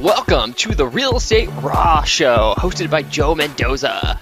Welcome 0.00 0.54
to 0.54 0.74
the 0.74 0.86
Real 0.86 1.18
Estate 1.18 1.50
Raw 1.60 2.04
Show, 2.04 2.54
hosted 2.56 2.88
by 2.88 3.02
Joe 3.02 3.34
Mendoza. 3.34 4.18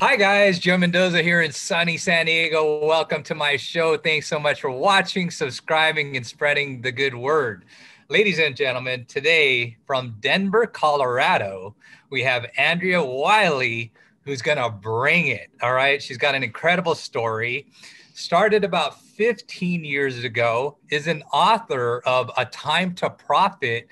Hi, 0.00 0.16
guys. 0.16 0.58
Joe 0.58 0.76
Mendoza 0.76 1.22
here 1.22 1.42
in 1.42 1.52
sunny 1.52 1.96
San 1.96 2.26
Diego. 2.26 2.84
Welcome 2.84 3.22
to 3.22 3.36
my 3.36 3.56
show. 3.56 3.96
Thanks 3.96 4.26
so 4.26 4.40
much 4.40 4.60
for 4.60 4.72
watching, 4.72 5.30
subscribing, 5.30 6.16
and 6.16 6.26
spreading 6.26 6.82
the 6.82 6.90
good 6.90 7.14
word. 7.14 7.66
Ladies 8.08 8.40
and 8.40 8.56
gentlemen, 8.56 9.04
today 9.04 9.76
from 9.86 10.16
Denver, 10.18 10.66
Colorado, 10.66 11.76
we 12.10 12.24
have 12.24 12.46
Andrea 12.58 12.98
Weule, 12.98 13.90
who's 14.22 14.42
going 14.42 14.58
to 14.58 14.70
bring 14.70 15.28
it. 15.28 15.50
All 15.62 15.72
right. 15.72 16.02
She's 16.02 16.18
got 16.18 16.34
an 16.34 16.42
incredible 16.42 16.96
story 16.96 17.68
started 18.14 18.64
about 18.64 18.98
15 19.16 19.84
years 19.84 20.24
ago, 20.24 20.76
is 20.90 21.06
an 21.06 21.22
author 21.32 22.02
of 22.04 22.30
A 22.36 22.44
Time 22.44 22.94
to 22.96 23.08
Profit. 23.08 23.88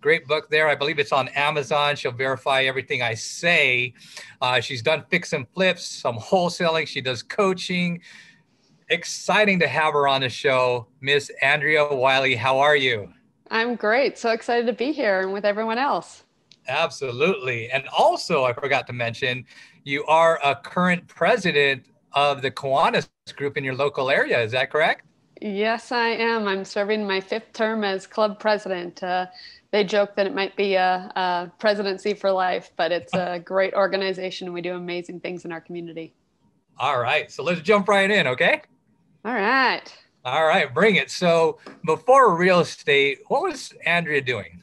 Great 0.00 0.26
book 0.26 0.48
there. 0.50 0.68
I 0.68 0.76
believe 0.76 1.00
it's 1.00 1.12
on 1.12 1.26
Amazon. 1.28 1.96
She'll 1.96 2.12
verify 2.12 2.62
everything 2.62 3.02
I 3.02 3.14
say. 3.14 3.94
Uh, 4.40 4.60
she's 4.60 4.80
done 4.80 5.04
fix 5.10 5.32
and 5.32 5.48
flips, 5.48 5.84
some 5.84 6.16
wholesaling. 6.16 6.86
She 6.86 7.00
does 7.00 7.22
coaching. 7.24 8.00
Exciting 8.88 9.58
to 9.58 9.66
have 9.66 9.94
her 9.94 10.06
on 10.06 10.20
the 10.20 10.28
show. 10.28 10.86
Miss 11.00 11.30
Andrea 11.42 11.84
Weule, 11.84 12.36
how 12.36 12.58
are 12.60 12.76
you? 12.76 13.12
I'm 13.50 13.74
great. 13.74 14.16
So 14.16 14.30
excited 14.30 14.66
to 14.66 14.72
be 14.72 14.92
here 14.92 15.20
and 15.20 15.32
with 15.32 15.44
everyone 15.44 15.78
else. 15.78 16.22
Absolutely. 16.68 17.68
And 17.70 17.88
also, 17.88 18.44
I 18.44 18.52
forgot 18.52 18.86
to 18.86 18.92
mention, 18.92 19.44
you 19.84 20.04
are 20.04 20.38
a 20.44 20.54
current 20.54 21.08
president 21.08 21.86
of 22.12 22.42
the 22.42 22.50
Kiwanis 22.50 23.08
group 23.36 23.56
in 23.56 23.64
your 23.64 23.74
local 23.74 24.10
area. 24.10 24.40
Is 24.40 24.52
that 24.52 24.70
correct? 24.70 25.04
Yes, 25.40 25.92
I 25.92 26.08
am. 26.08 26.48
I'm 26.48 26.64
serving 26.64 27.06
my 27.06 27.20
fifth 27.20 27.52
term 27.52 27.84
as 27.84 28.06
club 28.06 28.40
president. 28.40 29.02
Uh, 29.02 29.26
they 29.70 29.84
joke 29.84 30.16
that 30.16 30.26
it 30.26 30.34
might 30.34 30.56
be 30.56 30.74
a, 30.74 31.12
a, 31.14 31.52
presidency 31.58 32.14
for 32.14 32.32
life, 32.32 32.70
but 32.76 32.90
it's 32.90 33.14
a 33.14 33.38
great 33.44 33.74
organization 33.74 34.46
and 34.46 34.54
we 34.54 34.62
do 34.62 34.74
amazing 34.74 35.20
things 35.20 35.44
in 35.44 35.52
our 35.52 35.60
community. 35.60 36.14
All 36.78 36.98
right. 37.00 37.30
So 37.30 37.42
let's 37.42 37.60
jump 37.60 37.88
right 37.88 38.10
in, 38.10 38.26
okay? 38.26 38.62
All 39.24 39.34
right. 39.34 39.82
All 40.24 40.44
right, 40.44 40.72
bring 40.72 40.96
it. 40.96 41.10
So 41.10 41.58
before 41.84 42.36
real 42.36 42.60
estate, 42.60 43.20
what 43.28 43.42
was 43.42 43.72
Andrea 43.84 44.20
doing? 44.20 44.62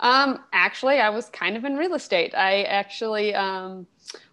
Um, 0.00 0.40
actually, 0.52 0.98
I 0.98 1.10
was 1.10 1.28
kind 1.28 1.56
of 1.56 1.64
in 1.64 1.76
real 1.76 1.94
estate. 1.94 2.34
I 2.34 2.62
actually 2.62 3.34
um, 3.34 3.86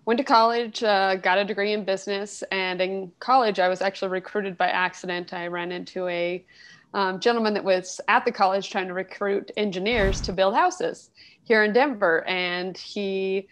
went 0.08 0.18
to 0.18 0.24
college, 0.24 0.82
uh, 0.84 1.16
got 1.16 1.38
a 1.38 1.44
degree 1.44 1.74
in 1.74 1.84
business, 1.84 2.42
and 2.50 2.80
in 2.80 3.12
college, 3.20 3.60
I 3.60 3.68
was 3.68 3.82
actually 3.82 4.08
recruited 4.08 4.58
by 4.58 4.70
accident. 4.70 5.34
I 5.34 5.48
ran 5.48 5.74
into 5.74 6.08
a 6.08 6.46
um, 6.94 7.20
gentleman 7.20 7.54
that 7.56 7.66
was 7.66 8.00
at 8.08 8.24
the 8.24 8.32
college 8.32 8.72
trying 8.72 8.88
to 8.88 8.94
recruit 8.94 9.52
engineers 9.58 10.22
to 10.22 10.32
build 10.32 10.56
houses 10.56 11.10
here 11.44 11.62
in 11.66 11.74
Denver, 11.74 12.26
and 12.26 12.78
he 12.78 13.50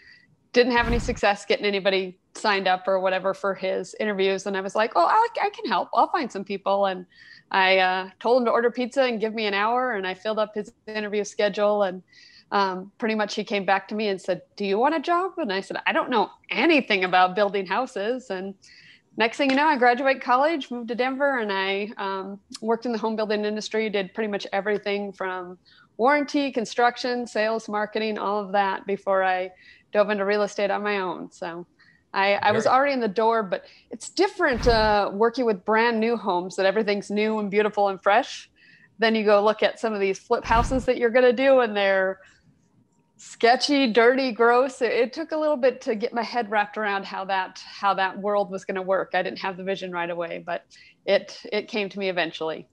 didn't 0.53 0.71
have 0.71 0.87
any 0.87 0.97
success 0.97 1.45
getting 1.45 1.65
anybody 1.65 2.17
signed 2.35 2.69
up 2.69 2.87
or 2.87 3.01
whatever 3.01 3.33
for 3.33 3.53
his 3.53 3.93
interviews. 3.99 4.45
And 4.45 4.55
I 4.55 4.61
was 4.61 4.75
like, 4.75 4.93
"Oh, 4.95 5.05
I, 5.05 5.27
I 5.43 5.49
can 5.49 5.65
help. 5.65 5.89
I'll 5.93 6.09
find 6.09 6.31
some 6.31 6.45
people." 6.45 6.85
And 6.85 7.05
I 7.51 7.79
uh, 7.79 8.09
told 8.21 8.41
him 8.41 8.45
to 8.45 8.51
order 8.51 8.71
pizza 8.71 9.03
and 9.03 9.19
give 9.19 9.33
me 9.33 9.45
an 9.45 9.53
hour, 9.53 9.91
and 9.91 10.07
I 10.07 10.13
filled 10.13 10.39
up 10.39 10.55
his 10.55 10.71
interview 10.87 11.25
schedule 11.25 11.83
and 11.83 12.01
um, 12.51 12.91
pretty 12.97 13.15
much 13.15 13.35
he 13.35 13.43
came 13.43 13.65
back 13.65 13.87
to 13.87 13.95
me 13.95 14.07
and 14.07 14.21
said, 14.21 14.41
Do 14.55 14.65
you 14.65 14.77
want 14.77 14.95
a 14.95 14.99
job? 14.99 15.33
And 15.37 15.51
I 15.51 15.61
said, 15.61 15.77
I 15.85 15.93
don't 15.93 16.09
know 16.09 16.29
anything 16.49 17.03
about 17.03 17.35
building 17.35 17.65
houses. 17.65 18.29
And 18.29 18.53
next 19.17 19.37
thing 19.37 19.49
you 19.49 19.55
know, 19.55 19.65
I 19.65 19.77
graduate 19.77 20.21
college, 20.21 20.69
moved 20.71 20.89
to 20.89 20.95
Denver, 20.95 21.39
and 21.39 21.51
I 21.51 21.91
um, 21.97 22.39
worked 22.61 22.85
in 22.85 22.91
the 22.91 22.97
home 22.97 23.15
building 23.15 23.45
industry, 23.45 23.89
did 23.89 24.13
pretty 24.13 24.29
much 24.29 24.45
everything 24.53 25.11
from 25.11 25.57
warranty, 25.97 26.51
construction, 26.51 27.25
sales, 27.25 27.67
marketing, 27.67 28.17
all 28.17 28.39
of 28.39 28.51
that 28.51 28.85
before 28.85 29.23
I 29.23 29.51
dove 29.93 30.09
into 30.09 30.25
real 30.25 30.43
estate 30.43 30.71
on 30.71 30.83
my 30.83 30.99
own. 30.99 31.31
So 31.31 31.65
I, 32.13 32.35
I 32.35 32.51
was 32.53 32.65
already 32.65 32.93
in 32.93 33.01
the 33.01 33.09
door, 33.09 33.43
but 33.43 33.65
it's 33.91 34.09
different 34.09 34.67
uh, 34.67 35.11
working 35.13 35.45
with 35.45 35.65
brand 35.65 35.99
new 35.99 36.15
homes 36.15 36.55
that 36.55 36.65
everything's 36.65 37.11
new 37.11 37.39
and 37.39 37.51
beautiful 37.51 37.89
and 37.89 38.01
fresh. 38.01 38.49
Then 38.99 39.15
you 39.15 39.25
go 39.25 39.43
look 39.43 39.63
at 39.63 39.79
some 39.81 39.93
of 39.93 39.99
these 39.99 40.17
flip 40.17 40.45
houses 40.45 40.85
that 40.85 40.97
you're 40.97 41.09
going 41.09 41.25
to 41.25 41.33
do, 41.33 41.59
and 41.59 41.75
they're 41.75 42.19
sketchy, 43.17 43.91
dirty, 43.91 44.31
gross. 44.31 44.81
It, 44.81 44.91
it, 44.91 45.13
took 45.13 45.31
a 45.31 45.37
little 45.37 45.57
bit 45.57 45.81
to 45.81 45.95
get 45.95 46.13
my 46.13 46.23
head 46.23 46.49
wrapped 46.49 46.77
around 46.77 47.05
how 47.05 47.25
that 47.25 47.61
how 47.65 47.93
that 47.93 48.17
world 48.17 48.51
was 48.51 48.65
going 48.65 48.75
to 48.75 48.81
work. 48.81 49.11
I 49.13 49.23
didn't 49.23 49.39
have 49.39 49.57
the 49.57 49.63
vision 49.63 49.91
right 49.91 50.09
away, 50.09 50.43
but 50.45 50.65
it 51.05 51.41
it 51.51 51.67
came 51.67 51.89
to 51.89 51.99
me 51.99 52.09
eventually. 52.09 52.67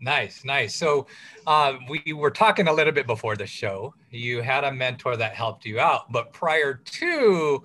Nice, 0.00 0.44
nice. 0.44 0.74
So 0.74 1.06
uh, 1.46 1.74
we 1.88 2.12
were 2.12 2.30
talking 2.30 2.68
a 2.68 2.72
little 2.72 2.92
bit 2.92 3.06
before 3.06 3.36
the 3.36 3.46
show. 3.46 3.94
You 4.10 4.42
had 4.42 4.64
a 4.64 4.72
mentor 4.72 5.16
that 5.16 5.34
helped 5.34 5.64
you 5.64 5.80
out, 5.80 6.10
but 6.12 6.32
prior 6.32 6.74
to, 6.74 7.62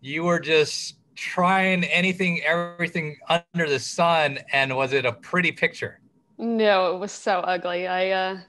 you 0.00 0.22
were 0.24 0.38
just 0.38 0.96
trying 1.16 1.84
anything, 1.84 2.42
everything 2.42 3.16
under 3.28 3.68
the 3.68 3.78
sun, 3.78 4.38
and 4.52 4.76
was 4.76 4.92
it 4.92 5.06
a 5.06 5.12
pretty 5.12 5.52
picture? 5.52 6.00
No, 6.38 6.94
it 6.94 6.98
was 6.98 7.12
so 7.12 7.40
ugly. 7.40 7.86
I. 7.86 8.10
Uh, 8.10 8.40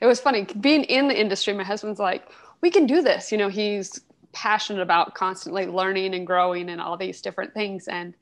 it 0.00 0.06
was 0.06 0.20
funny 0.20 0.46
being 0.60 0.84
in 0.84 1.08
the 1.08 1.18
industry. 1.18 1.54
My 1.54 1.62
husband's 1.62 1.98
like, 2.00 2.28
we 2.64 2.70
can 2.70 2.86
do 2.86 3.02
this. 3.02 3.30
You 3.30 3.36
know, 3.36 3.50
he's 3.50 4.00
passionate 4.32 4.80
about 4.80 5.14
constantly 5.14 5.66
learning 5.66 6.14
and 6.14 6.26
growing 6.26 6.70
and 6.70 6.80
all 6.80 6.96
these 6.96 7.20
different 7.20 7.52
things. 7.52 7.88
And 7.88 8.14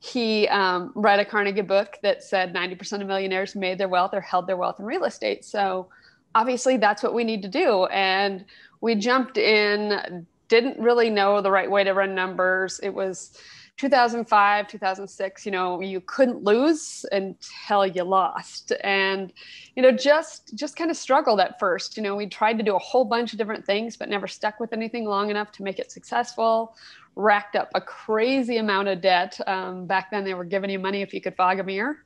he 0.00 0.46
um, 0.48 0.92
read 0.94 1.18
a 1.18 1.24
Carnegie 1.24 1.62
book 1.62 1.96
that 2.02 2.22
said 2.22 2.52
90% 2.52 3.00
of 3.00 3.06
millionaires 3.06 3.56
made 3.56 3.78
their 3.78 3.88
wealth 3.88 4.12
or 4.12 4.20
held 4.20 4.46
their 4.46 4.58
wealth 4.58 4.78
in 4.78 4.84
real 4.84 5.04
estate. 5.04 5.46
So 5.46 5.88
obviously 6.34 6.76
that's 6.76 7.02
what 7.02 7.14
we 7.14 7.24
need 7.24 7.40
to 7.40 7.48
do. 7.48 7.86
And 7.86 8.44
we 8.82 8.96
jumped 8.96 9.38
in, 9.38 10.26
didn't 10.48 10.78
really 10.78 11.08
know 11.08 11.40
the 11.40 11.50
right 11.50 11.70
way 11.70 11.82
to 11.82 11.92
run 11.92 12.14
numbers. 12.14 12.78
It 12.82 12.92
was 12.92 13.38
2005 13.76 14.68
2006 14.68 15.44
you 15.44 15.52
know 15.52 15.80
you 15.80 16.00
couldn't 16.00 16.42
lose 16.42 17.04
until 17.12 17.86
you 17.86 18.02
lost. 18.02 18.72
And 18.82 19.32
you 19.74 19.82
know 19.82 19.92
just 19.92 20.54
just 20.54 20.76
kind 20.76 20.90
of 20.90 20.96
struggled 20.96 21.40
at 21.40 21.58
first. 21.58 21.96
You 21.96 22.02
know 22.02 22.16
we 22.16 22.26
tried 22.26 22.58
to 22.58 22.64
do 22.64 22.74
a 22.74 22.78
whole 22.78 23.04
bunch 23.04 23.32
of 23.32 23.38
different 23.38 23.66
things 23.66 23.96
but 23.96 24.08
never 24.08 24.26
stuck 24.26 24.60
with 24.60 24.72
anything 24.72 25.04
long 25.04 25.30
enough 25.30 25.52
to 25.52 25.62
make 25.62 25.78
it 25.78 25.92
successful. 25.92 26.76
Racked 27.16 27.56
up 27.56 27.70
a 27.74 27.80
crazy 27.80 28.58
amount 28.58 28.88
of 28.88 29.00
debt. 29.00 29.38
Um, 29.46 29.86
back 29.86 30.10
then 30.10 30.24
they 30.24 30.34
were 30.34 30.44
giving 30.44 30.70
you 30.70 30.78
money 30.78 31.02
if 31.02 31.12
you 31.12 31.20
could 31.20 31.36
fog 31.36 31.60
a 31.60 31.64
mirror. 31.64 31.98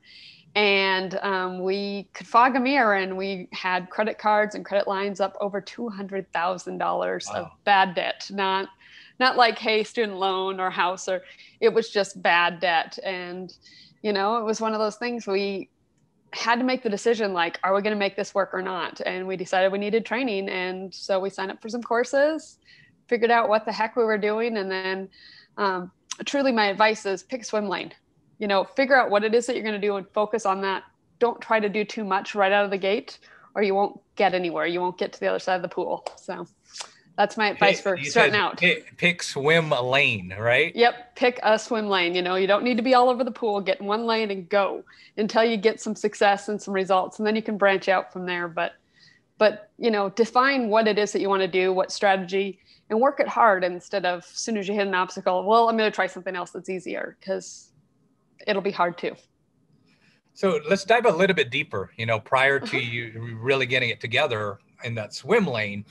And 0.57 1.17
um, 1.23 1.63
we 1.63 2.09
could 2.13 2.27
fog 2.27 2.57
a 2.57 2.61
mirror 2.61 2.95
and 2.95 3.17
we 3.17 3.49
had 3.53 3.89
credit 3.89 4.19
cards 4.19 4.57
and 4.57 4.65
credit 4.65 4.89
lines 4.89 5.21
up 5.21 5.37
over 5.41 5.63
$200000 5.63 6.79
wow. 6.81 7.35
of 7.35 7.51
bad 7.65 7.95
debt 7.95 8.29
not 8.33 8.69
not 9.21 9.37
like 9.37 9.59
hey 9.59 9.85
student 9.85 10.19
loan 10.19 10.59
or 10.59 10.71
house 10.71 11.07
or 11.09 11.23
it 11.61 11.73
was 11.73 11.91
just 11.91 12.21
bad 12.21 12.59
debt. 12.59 12.99
And 13.05 13.55
you 14.03 14.13
know 14.13 14.39
it 14.39 14.45
was 14.45 14.61
one 14.61 14.73
of 14.73 14.81
those 14.81 14.97
things 14.97 15.27
we 15.27 15.69
had 16.33 16.57
to 16.57 16.65
make 16.65 16.83
the 16.83 16.89
decision 16.89 17.33
like 17.33 17.59
are 17.63 17.75
we 17.75 17.83
going 17.83 17.95
to 17.95 17.99
make 17.99 18.17
this 18.17 18.35
work 18.35 18.51
or 18.53 18.63
not? 18.63 19.01
And 19.05 19.29
we 19.29 19.37
decided 19.37 19.71
we 19.71 19.79
needed 19.79 20.05
training. 20.05 20.49
And 20.49 20.93
so 20.93 21.21
we 21.21 21.31
signed 21.31 21.51
up 21.51 21.63
for 21.63 21.69
some 21.69 21.83
courses 21.83 22.59
figured 23.09 23.31
out 23.31 23.49
what 23.49 23.65
the 23.65 23.73
heck 23.73 23.97
we 23.97 24.05
were 24.05 24.17
doing. 24.17 24.57
And 24.57 24.71
then 24.71 25.09
um, 25.59 25.91
truly 26.25 26.53
my 26.53 26.67
advice 26.67 27.05
is 27.05 27.23
pick 27.23 27.45
swim 27.45 27.69
lane. 27.69 27.93
You 28.39 28.49
know 28.49 28.65
figure 28.65 28.97
out 28.97 29.11
what 29.11 29.23
it 29.23 29.35
is 29.35 29.47
that 29.47 29.55
you're 29.55 29.65
going 29.65 29.81
to 29.81 29.87
do 29.87 29.97
and 29.97 30.09
focus 30.15 30.47
on 30.47 30.63
that. 30.63 30.85
Don't 31.19 31.41
try 31.41 31.61
to 31.61 31.69
do 31.69 31.85
too 31.85 32.05
much 32.05 32.35
right 32.35 32.53
out 32.53 32.65
of 32.65 32.71
the 32.71 32.79
gate 32.79 33.19
or 33.55 33.63
you 33.63 33.75
won't 33.75 34.01
get 34.17 34.33
anywhere. 34.33 34.65
You 34.67 34.81
won't 34.81 34.97
get 34.97 35.13
to 35.13 35.21
the 35.21 35.27
other 35.27 35.39
side 35.39 35.57
of 35.57 35.63
the 35.63 35.69
pool. 35.69 36.07
So 36.17 36.47
that's 37.21 37.37
my 37.37 37.51
advice 37.51 37.83
for 37.83 37.99
starting 37.99 38.35
out. 38.35 38.57
Pick, 38.57 38.97
pick, 38.97 39.23
swim 39.23 39.69
lane, 39.69 40.35
right? 40.39 40.75
Yep, 40.75 41.17
pick 41.17 41.39
a 41.43 41.59
swim 41.59 41.87
lane. 41.87 42.15
You 42.15 42.23
know, 42.23 42.37
you 42.37 42.47
don't 42.47 42.65
need 42.65 42.79
to 42.79 42.83
be 42.83 42.95
all 42.95 43.11
over 43.11 43.25
the 43.25 43.31
pool. 43.31 43.61
Get 43.61 43.79
in 43.79 43.87
one 43.87 44.07
lane 44.07 44.31
and 44.31 44.49
go 44.49 44.85
until 45.19 45.45
you 45.45 45.59
get 45.59 45.83
some 45.83 45.95
success 45.95 46.49
and 46.49 46.61
some 46.61 46.73
results, 46.73 47.19
and 47.19 47.27
then 47.27 47.37
you 47.37 47.43
can 47.43 47.59
branch 47.59 47.91
out 47.91 48.11
from 48.11 48.25
there. 48.25 48.49
But, 48.49 48.73
but 49.37 49.71
you 49.79 49.91
know, 49.91 50.09
define 50.09 50.71
what 50.71 50.89
it 50.89 50.99
is 50.99 51.13
that 51.13 51.21
you 51.21 51.29
want 51.29 51.43
to 51.43 51.49
do, 51.49 51.75
what 51.75 51.93
strategy, 51.93 52.59
and 52.89 52.99
work 52.99 53.21
it 53.21 53.29
hard 53.29 53.65
instead 53.65 54.07
of 54.07 54.21
as 54.21 54.39
soon 54.39 54.57
as 54.57 54.67
you 54.67 54.73
hit 54.73 54.87
an 54.87 54.95
obstacle, 54.95 55.45
well, 55.45 55.69
I'm 55.69 55.77
going 55.77 55.91
to 55.91 55.95
try 55.95 56.07
something 56.07 56.35
else 56.35 56.53
that's 56.53 56.71
easier 56.71 57.19
because 57.21 57.71
it'll 58.47 58.63
be 58.63 58.71
hard 58.71 58.97
too. 58.97 59.15
So 60.33 60.59
let's 60.71 60.85
dive 60.85 61.05
a 61.05 61.13
little 61.13 61.37
bit 61.37 61.51
deeper. 61.51 61.91
You 61.99 62.07
know, 62.07 62.19
prior 62.19 62.59
to 62.61 62.65
uh-huh. 62.65 62.79
you 62.79 63.39
really 63.43 63.67
getting 63.67 63.91
it 63.91 64.01
together, 64.01 64.59
in 64.85 64.95
that 64.95 65.15
swim 65.15 65.47
lane 65.47 65.85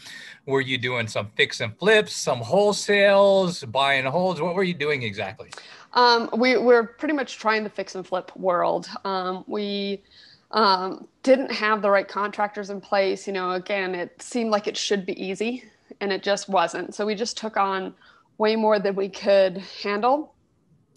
were 0.46 0.62
you 0.62 0.78
doing 0.78 1.08
some 1.08 1.28
fix 1.36 1.62
and 1.62 1.78
flips 1.78 2.14
some 2.14 2.40
wholesales 2.42 3.70
buying 3.72 4.06
holds? 4.06 4.42
What 4.42 4.56
were 4.56 4.64
you 4.64 4.74
doing 4.74 5.04
exactly? 5.04 5.52
Um, 5.94 6.30
we, 6.38 6.58
we're 6.58 6.84
pretty 6.84 7.14
much 7.14 7.38
trying 7.38 7.64
the 7.64 7.70
fix 7.70 7.96
and 7.96 8.06
flip 8.06 8.32
world. 8.36 8.88
Um, 9.06 9.44
we 9.48 10.04
um, 10.52 11.08
didn't 11.24 11.52
have 11.52 11.82
the 11.82 11.90
right 11.90 12.08
contractors 12.08 12.70
in 12.70 12.82
place. 12.82 13.28
You 13.28 13.34
know 13.34 13.52
again 13.52 13.96
it 13.96 14.22
seemed 14.22 14.52
like 14.52 14.68
it 14.68 14.78
should 14.78 15.06
be 15.06 15.22
easy 15.24 15.64
and 16.02 16.12
it 16.12 16.24
just 16.24 16.50
wasn't. 16.50 16.96
So 16.96 17.06
we 17.06 17.16
just 17.16 17.38
took 17.38 17.58
on 17.58 17.94
way 18.38 18.56
more 18.56 18.80
than 18.80 18.96
we 18.96 19.10
could 19.10 19.58
handle 19.84 20.34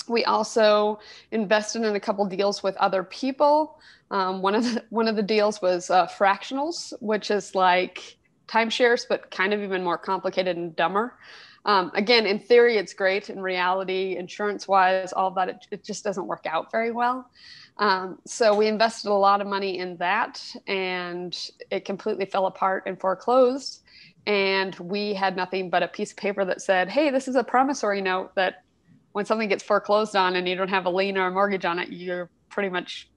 we 0.08 0.24
also 0.24 0.98
invested 1.30 1.82
in 1.82 1.94
a 1.94 2.00
couple 2.00 2.24
deals 2.26 2.62
with 2.62 2.76
other 2.76 3.02
people 3.04 3.78
um, 4.12 4.42
one 4.42 4.54
of 4.54 4.62
the 4.62 4.84
one 4.90 5.08
of 5.08 5.16
the 5.16 5.22
deals 5.22 5.60
was 5.60 5.90
uh, 5.90 6.06
fractionals, 6.06 6.92
which 7.00 7.30
is 7.30 7.56
like 7.56 8.16
timeshares, 8.46 9.04
but 9.08 9.30
kind 9.30 9.52
of 9.52 9.62
even 9.62 9.82
more 9.82 9.98
complicated 9.98 10.56
and 10.56 10.76
dumber. 10.76 11.18
Um, 11.64 11.90
again, 11.94 12.26
in 12.26 12.38
theory, 12.38 12.76
it's 12.76 12.92
great. 12.92 13.30
In 13.30 13.40
reality, 13.40 14.16
insurance 14.16 14.68
wise, 14.68 15.12
all 15.12 15.30
that, 15.32 15.48
it, 15.48 15.66
it, 15.70 15.84
just 15.84 16.02
doesn't 16.02 16.26
work 16.26 16.44
out 16.44 16.72
very 16.72 16.90
well. 16.90 17.30
Um, 17.78 18.18
so 18.26 18.54
we 18.54 18.66
invested 18.66 19.10
a 19.10 19.14
lot 19.14 19.40
of 19.40 19.46
money 19.46 19.78
in 19.78 19.96
that 19.98 20.44
and 20.66 21.38
it 21.70 21.84
completely 21.84 22.26
fell 22.26 22.46
apart 22.46 22.82
and 22.86 23.00
foreclosed. 23.00 23.84
And 24.26 24.74
we 24.80 25.14
had 25.14 25.36
nothing 25.36 25.70
but 25.70 25.84
a 25.84 25.88
piece 25.88 26.10
of 26.10 26.16
paper 26.16 26.44
that 26.44 26.60
said, 26.60 26.88
hey, 26.88 27.10
this 27.10 27.28
is 27.28 27.36
a 27.36 27.44
promissory 27.44 28.00
note 28.00 28.34
that 28.34 28.64
when 29.12 29.24
something 29.24 29.48
gets 29.48 29.62
foreclosed 29.62 30.16
on 30.16 30.36
and 30.36 30.48
you 30.48 30.54
don't 30.54 30.68
have 30.68 30.86
a 30.86 30.90
lien 30.90 31.16
or 31.16 31.28
a 31.28 31.30
mortgage 31.30 31.64
on 31.64 31.78
it, 31.78 31.90
you're 31.90 32.28
pretty 32.48 32.68
much 32.68 33.08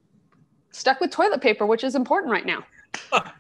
stuck 0.72 1.00
with 1.00 1.12
toilet 1.12 1.42
paper, 1.42 1.66
which 1.66 1.84
is 1.84 1.96
important 1.96 2.32
right 2.32 2.46
now. 2.46 2.64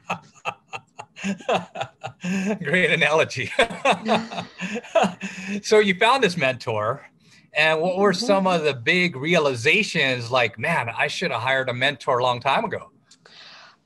Great 2.63 2.91
analogy. 2.91 3.51
so 5.63 5.79
you 5.79 5.95
found 5.95 6.23
this 6.23 6.37
mentor, 6.37 7.05
and 7.53 7.81
what 7.81 7.97
were 7.97 8.13
mm-hmm. 8.13 8.25
some 8.25 8.47
of 8.47 8.63
the 8.63 8.73
big 8.73 9.15
realizations? 9.15 10.31
Like, 10.31 10.59
man, 10.59 10.89
I 10.95 11.07
should 11.07 11.31
have 11.31 11.41
hired 11.41 11.69
a 11.69 11.73
mentor 11.73 12.19
a 12.19 12.23
long 12.23 12.39
time 12.39 12.65
ago. 12.65 12.91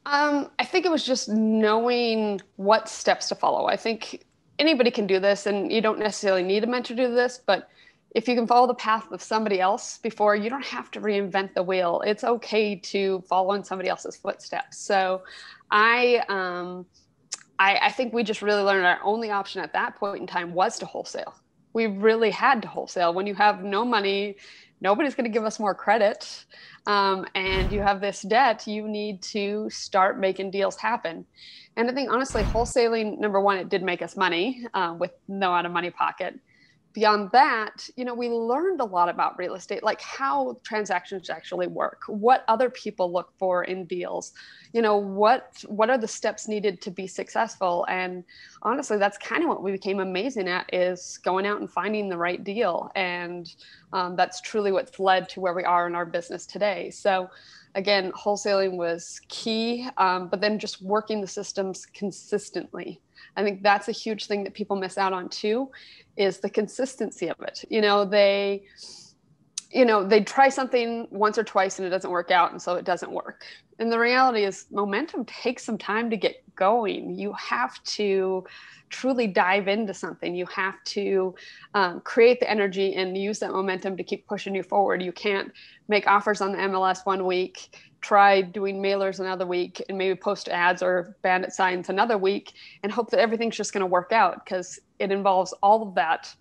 Um, 0.05 0.49
I 0.57 0.65
think 0.65 0.85
it 0.85 0.91
was 0.91 1.05
just 1.05 1.29
knowing 1.29 2.41
what 2.55 2.89
steps 2.89 3.29
to 3.29 3.35
follow. 3.35 3.67
I 3.67 3.75
think 3.75 4.25
anybody 4.57 4.91
can 4.91 5.07
do 5.07 5.19
this, 5.19 5.45
and 5.45 5.71
you 5.71 5.81
don't 5.81 5.99
necessarily 5.99 6.43
need 6.43 6.63
a 6.63 6.67
mentor 6.67 6.95
to 6.95 7.07
do 7.07 7.13
this, 7.13 7.39
but 7.45 7.69
if 8.15 8.27
you 8.27 8.35
can 8.35 8.47
follow 8.47 8.65
the 8.67 8.73
path 8.73 9.11
of 9.11 9.21
somebody 9.21 9.59
else 9.59 9.99
before, 9.99 10.35
you 10.35 10.49
don't 10.49 10.65
have 10.65 10.89
to 10.91 11.01
reinvent 11.01 11.53
the 11.53 11.63
wheel. 11.63 12.01
It's 12.05 12.23
okay 12.23 12.75
to 12.75 13.21
follow 13.29 13.53
in 13.53 13.63
somebody 13.63 13.89
else's 13.89 14.15
footsteps. 14.15 14.79
So 14.79 15.21
I 15.69 16.23
um, 16.27 16.85
I, 17.59 17.77
I 17.83 17.91
think 17.91 18.13
we 18.13 18.23
just 18.23 18.41
really 18.41 18.63
learned 18.63 18.85
our 18.85 18.99
only 19.03 19.29
option 19.29 19.61
at 19.61 19.73
that 19.73 19.95
point 19.97 20.21
in 20.21 20.27
time 20.27 20.53
was 20.53 20.79
to 20.79 20.85
wholesale. 20.85 21.35
We 21.73 21.85
really 21.87 22.31
had 22.31 22.61
to 22.63 22.67
wholesale. 22.67 23.13
When 23.13 23.27
you 23.27 23.35
have 23.35 23.63
no 23.63 23.85
money, 23.85 24.37
nobody's 24.81 25.13
going 25.13 25.25
to 25.25 25.31
give 25.31 25.45
us 25.45 25.59
more 25.59 25.75
credit, 25.75 26.45
um, 26.87 27.27
and 27.35 27.71
you 27.71 27.81
have 27.81 28.01
this 28.01 28.23
debt, 28.23 28.65
you 28.65 28.87
need 28.87 29.21
to 29.23 29.69
start 29.69 30.19
making 30.19 30.49
deals 30.49 30.77
happen. 30.77 31.25
And 31.75 31.89
I 31.89 31.93
think 31.93 32.11
honestly, 32.11 32.41
wholesaling 32.43 33.19
number 33.19 33.39
one, 33.39 33.57
it 33.57 33.69
did 33.69 33.83
make 33.83 34.01
us 34.01 34.17
money 34.17 34.65
uh, 34.73 34.95
with 34.97 35.11
no 35.27 35.51
out 35.51 35.65
of 35.67 35.71
money 35.71 35.91
pocket 35.91 36.39
beyond 36.93 37.29
that, 37.31 37.87
you 37.95 38.03
know, 38.03 38.13
we 38.13 38.29
learned 38.29 38.81
a 38.81 38.85
lot 38.85 39.09
about 39.09 39.37
real 39.37 39.53
estate, 39.53 39.83
like 39.83 40.01
how 40.01 40.57
transactions 40.63 41.29
actually 41.29 41.67
work, 41.67 42.03
what 42.07 42.43
other 42.47 42.69
people 42.69 43.11
look 43.11 43.31
for 43.37 43.63
in 43.63 43.85
deals, 43.85 44.33
you 44.73 44.81
know, 44.81 44.97
what 44.97 45.63
what 45.67 45.89
are 45.89 45.97
the 45.97 46.07
steps 46.07 46.47
needed 46.47 46.81
to 46.81 46.91
be 46.91 47.05
successful. 47.05 47.85
And 47.89 48.23
honestly, 48.63 48.97
that's 48.97 49.17
kind 49.19 49.43
of 49.43 49.49
what 49.49 49.61
we 49.63 49.71
became 49.71 49.99
amazing 49.99 50.47
at 50.47 50.73
is 50.73 51.19
going 51.23 51.45
out 51.45 51.59
and 51.59 51.69
finding 51.69 52.09
the 52.09 52.17
right 52.17 52.43
deal. 52.43 52.91
And 52.95 53.53
um, 53.93 54.15
that's 54.15 54.41
truly 54.41 54.71
what's 54.71 54.99
led 54.99 55.29
to 55.29 55.39
where 55.39 55.53
we 55.53 55.63
are 55.63 55.85
in 55.87 55.95
our 55.95 56.05
business 56.05 56.45
today. 56.45 56.89
So 56.89 57.29
again, 57.75 58.11
wholesaling 58.13 58.77
was 58.77 59.21
key, 59.27 59.87
um, 59.97 60.27
but 60.27 60.41
then 60.41 60.57
just 60.57 60.81
working 60.81 61.21
the 61.21 61.27
systems 61.27 61.85
consistently. 61.85 62.99
I 63.39 63.43
think 63.43 63.63
that's 63.63 63.87
a 63.87 63.93
huge 63.93 64.25
thing 64.25 64.43
that 64.43 64.53
people 64.53 64.75
miss 64.75 64.97
out 64.97 65.13
on 65.13 65.29
too 65.29 65.71
is 66.17 66.39
the 66.39 66.49
consistency 66.49 67.29
of 67.29 67.39
it. 67.39 67.63
You 67.69 67.79
know, 67.79 68.03
they 68.03 68.63
you 69.71 69.85
know, 69.85 70.03
they 70.03 70.23
try 70.23 70.49
something 70.49 71.07
once 71.11 71.37
or 71.37 71.43
twice 71.43 71.77
and 71.77 71.85
it 71.85 71.91
doesn't 71.91 72.09
work 72.09 72.31
out 72.31 72.51
and 72.51 72.61
so 72.61 72.75
it 72.75 72.85
doesn't 72.85 73.11
work. 73.11 73.45
And 73.77 73.91
the 73.91 73.99
reality 73.99 74.43
is 74.43 74.65
momentum 74.71 75.25
takes 75.25 75.63
some 75.63 75.77
time 75.77 76.09
to 76.09 76.17
get 76.17 76.43
going. 76.55 77.17
You 77.17 77.33
have 77.33 77.81
to 77.83 78.45
truly 78.89 79.27
dive 79.27 79.67
into 79.67 79.93
something. 79.93 80.33
You 80.33 80.47
have 80.47 80.83
to 80.85 81.35
um, 81.75 82.01
create 82.01 82.39
the 82.39 82.49
energy 82.49 82.95
and 82.95 83.15
use 83.15 83.39
that 83.39 83.51
momentum 83.51 83.95
to 83.97 84.03
keep 84.03 84.27
pushing 84.27 84.55
you 84.55 84.63
forward. 84.63 85.03
You 85.03 85.11
can't 85.11 85.51
make 85.87 86.07
offers 86.07 86.41
on 86.41 86.51
the 86.51 86.57
MLS 86.57 87.05
one 87.05 87.25
week 87.25 87.77
try 88.01 88.41
doing 88.41 88.81
mailers 88.81 89.19
another 89.19 89.45
week 89.45 89.81
and 89.89 89.97
maybe 89.97 90.15
post 90.15 90.47
ads 90.49 90.81
or 90.81 91.15
bandit 91.21 91.53
signs 91.53 91.89
another 91.89 92.17
week 92.17 92.53
and 92.83 92.91
hope 92.91 93.09
that 93.11 93.19
everything's 93.19 93.57
just 93.57 93.73
going 93.73 93.81
to 93.81 93.87
work 93.87 94.11
out 94.11 94.43
because 94.43 94.79
it 94.99 95.11
involves 95.11 95.53
all 95.61 95.87
of 95.87 95.95
that 95.95 96.33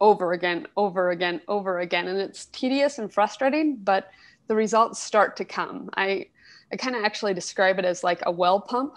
over 0.00 0.32
again, 0.32 0.66
over 0.76 1.10
again, 1.10 1.40
over 1.48 1.80
again. 1.80 2.08
And 2.08 2.18
it's 2.18 2.46
tedious 2.46 2.98
and 2.98 3.12
frustrating, 3.12 3.76
but 3.76 4.10
the 4.48 4.54
results 4.54 5.00
start 5.00 5.36
to 5.36 5.44
come. 5.44 5.90
I, 5.96 6.26
I 6.72 6.76
kind 6.76 6.96
of 6.96 7.04
actually 7.04 7.34
describe 7.34 7.78
it 7.78 7.84
as 7.84 8.02
like 8.02 8.22
a 8.26 8.30
well 8.30 8.60
pump. 8.60 8.94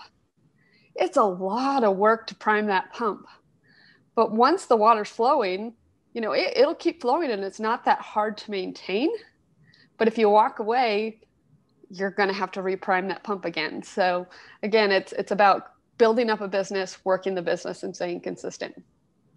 It's 0.96 1.18
a 1.18 1.24
lot 1.24 1.84
of 1.84 1.98
work 1.98 2.28
to 2.28 2.36
prime 2.36 2.68
that 2.68 2.92
pump. 2.94 3.28
But 4.16 4.32
once 4.32 4.66
the 4.66 4.78
water's 4.78 5.10
flowing, 5.10 5.74
you 6.14 6.22
know, 6.22 6.32
it, 6.32 6.54
it'll 6.56 6.74
keep 6.74 7.02
flowing 7.02 7.32
and 7.32 7.44
it's 7.44 7.60
not 7.60 7.84
that 7.86 8.00
hard 8.00 8.38
to 8.38 8.52
maintain. 8.52 9.10
But 9.98 10.08
if 10.08 10.18
you 10.18 10.30
walk 10.30 10.60
away, 10.60 11.20
you're 11.96 12.12
going 12.12 12.30
to 12.30 12.36
have 12.36 12.52
to 12.52 12.62
reprime 12.62 13.08
that 13.08 13.24
pump 13.24 13.46
again. 13.46 13.82
So 13.84 14.28
again, 14.64 14.92
it's 14.92 15.12
it's 15.14 15.32
about 15.32 15.72
building 15.98 16.30
up 16.30 16.42
a 16.42 16.48
business, 16.48 16.98
working 17.04 17.36
the 17.36 17.42
business, 17.42 17.84
and 17.84 17.96
staying 17.96 18.22
consistent. 18.22 18.84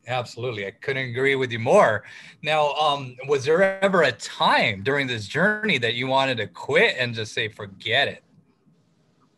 Absolutely, 0.06 0.66
I 0.66 0.70
couldn't 0.70 1.10
agree 1.10 1.36
with 1.36 1.52
you 1.52 1.58
more. 1.58 2.04
Now, 2.42 2.72
um, 2.72 3.16
was 3.28 3.44
there 3.44 3.82
ever 3.82 4.02
a 4.02 4.12
time 4.12 4.82
during 4.82 5.06
this 5.06 5.26
journey 5.26 5.78
that 5.78 5.94
you 5.94 6.06
wanted 6.06 6.38
to 6.38 6.46
quit 6.46 6.96
and 6.98 7.14
just 7.14 7.32
say, 7.32 7.48
"Forget 7.48 8.08
it"? 8.08 8.24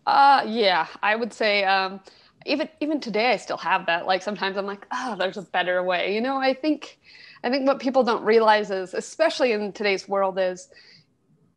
Uh, 0.06 0.44
yeah, 0.46 0.86
I 1.02 1.16
would 1.16 1.32
say. 1.32 1.64
Um, 1.64 2.00
even 2.46 2.68
even 2.80 3.00
today, 3.00 3.32
I 3.32 3.36
still 3.36 3.58
have 3.58 3.86
that. 3.86 4.06
Like 4.06 4.22
sometimes 4.22 4.56
I'm 4.56 4.66
like, 4.66 4.86
oh, 4.92 5.16
there's 5.18 5.36
a 5.36 5.42
better 5.42 5.82
way. 5.82 6.14
You 6.14 6.20
know, 6.20 6.38
I 6.38 6.54
think, 6.54 6.98
I 7.44 7.50
think 7.50 7.66
what 7.66 7.80
people 7.80 8.02
don't 8.02 8.24
realize 8.24 8.70
is, 8.70 8.94
especially 8.94 9.52
in 9.52 9.72
today's 9.72 10.08
world, 10.08 10.38
is 10.38 10.68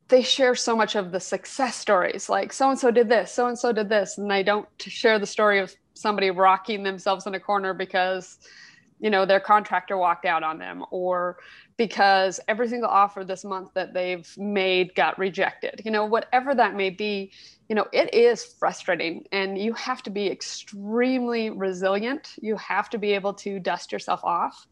they 0.09 0.21
share 0.21 0.55
so 0.55 0.75
much 0.75 0.95
of 0.95 1.11
the 1.11 1.19
success 1.19 1.75
stories 1.75 2.29
like 2.29 2.53
so 2.53 2.69
and 2.69 2.79
so 2.79 2.91
did 2.91 3.09
this 3.09 3.31
so 3.31 3.47
and 3.47 3.57
so 3.57 3.71
did 3.71 3.89
this 3.89 4.17
and 4.17 4.29
they 4.29 4.43
don't 4.43 4.67
share 4.77 5.19
the 5.19 5.25
story 5.25 5.59
of 5.59 5.73
somebody 5.93 6.31
rocking 6.31 6.83
themselves 6.83 7.25
in 7.25 7.35
a 7.35 7.39
corner 7.39 7.73
because 7.73 8.39
you 8.99 9.09
know 9.09 9.25
their 9.25 9.39
contractor 9.39 9.97
walked 9.97 10.25
out 10.25 10.43
on 10.43 10.57
them 10.57 10.83
or 10.91 11.37
because 11.77 12.39
every 12.47 12.67
single 12.67 12.89
offer 12.89 13.23
this 13.23 13.43
month 13.43 13.69
that 13.73 13.93
they've 13.93 14.31
made 14.37 14.93
got 14.95 15.17
rejected 15.17 15.81
you 15.85 15.91
know 15.91 16.05
whatever 16.05 16.53
that 16.53 16.75
may 16.75 16.89
be 16.89 17.31
you 17.69 17.75
know 17.75 17.85
it 17.91 18.13
is 18.13 18.43
frustrating 18.43 19.25
and 19.31 19.57
you 19.57 19.73
have 19.73 20.03
to 20.03 20.09
be 20.09 20.27
extremely 20.27 21.49
resilient. 21.49 22.35
You 22.41 22.55
have 22.57 22.89
to 22.91 22.97
be 22.97 23.13
able 23.13 23.33
to 23.35 23.59
dust 23.59 23.91
yourself 23.91 24.23
off 24.23 24.67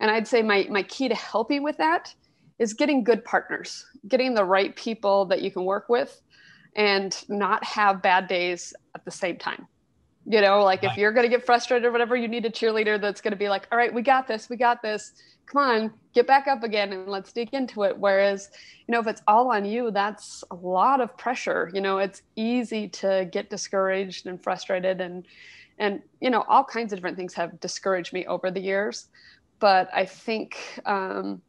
and 0.00 0.10
i'd 0.10 0.26
say 0.26 0.42
my 0.42 0.66
my 0.70 0.82
key 0.82 1.08
to 1.08 1.14
helping 1.14 1.62
with 1.62 1.76
that 1.76 2.14
is 2.58 2.74
getting 2.74 3.04
good 3.04 3.24
partners, 3.24 3.86
getting 4.08 4.34
the 4.34 4.44
right 4.44 4.74
people 4.76 5.24
that 5.26 5.42
you 5.42 5.50
can 5.50 5.64
work 5.64 5.88
with 5.88 6.20
and 6.76 7.24
not 7.28 7.64
have 7.64 8.02
bad 8.02 8.28
days 8.28 8.72
at 8.94 9.04
the 9.04 9.10
same 9.10 9.36
time. 9.36 9.66
You 10.24 10.40
know, 10.40 10.62
like 10.62 10.82
right. 10.82 10.92
if 10.92 10.98
you're 10.98 11.12
going 11.12 11.28
to 11.28 11.36
get 11.36 11.44
frustrated 11.44 11.84
or 11.84 11.90
whatever, 11.90 12.14
you 12.14 12.28
need 12.28 12.44
a 12.46 12.50
cheerleader 12.50 13.00
that's 13.00 13.20
going 13.20 13.32
to 13.32 13.36
be 13.36 13.48
like, 13.48 13.66
all 13.72 13.78
right, 13.78 13.92
we 13.92 14.02
got 14.02 14.28
this, 14.28 14.48
we 14.48 14.56
got 14.56 14.80
this. 14.80 15.12
Come 15.46 15.62
on, 15.62 15.92
get 16.14 16.28
back 16.28 16.46
up 16.46 16.62
again 16.62 16.92
and 16.92 17.08
let's 17.08 17.32
dig 17.32 17.52
into 17.52 17.82
it. 17.82 17.98
Whereas, 17.98 18.48
you 18.86 18.92
know, 18.92 19.00
if 19.00 19.08
it's 19.08 19.22
all 19.26 19.50
on 19.50 19.64
you, 19.64 19.90
that's 19.90 20.44
a 20.52 20.54
lot 20.54 21.00
of 21.00 21.16
pressure. 21.18 21.70
You 21.74 21.80
know, 21.80 21.98
it's 21.98 22.22
easy 22.36 22.88
to 22.88 23.28
get 23.32 23.50
discouraged 23.50 24.28
and 24.28 24.40
frustrated 24.40 25.00
and, 25.00 25.26
and, 25.78 26.00
you 26.20 26.30
know, 26.30 26.44
all 26.48 26.62
kinds 26.62 26.92
of 26.92 26.98
different 26.98 27.16
things 27.16 27.34
have 27.34 27.58
discouraged 27.58 28.12
me 28.12 28.24
over 28.26 28.50
the 28.50 28.60
years. 28.60 29.08
But 29.58 29.90
I 29.92 30.06
think, 30.06 30.56
um, 30.86 31.42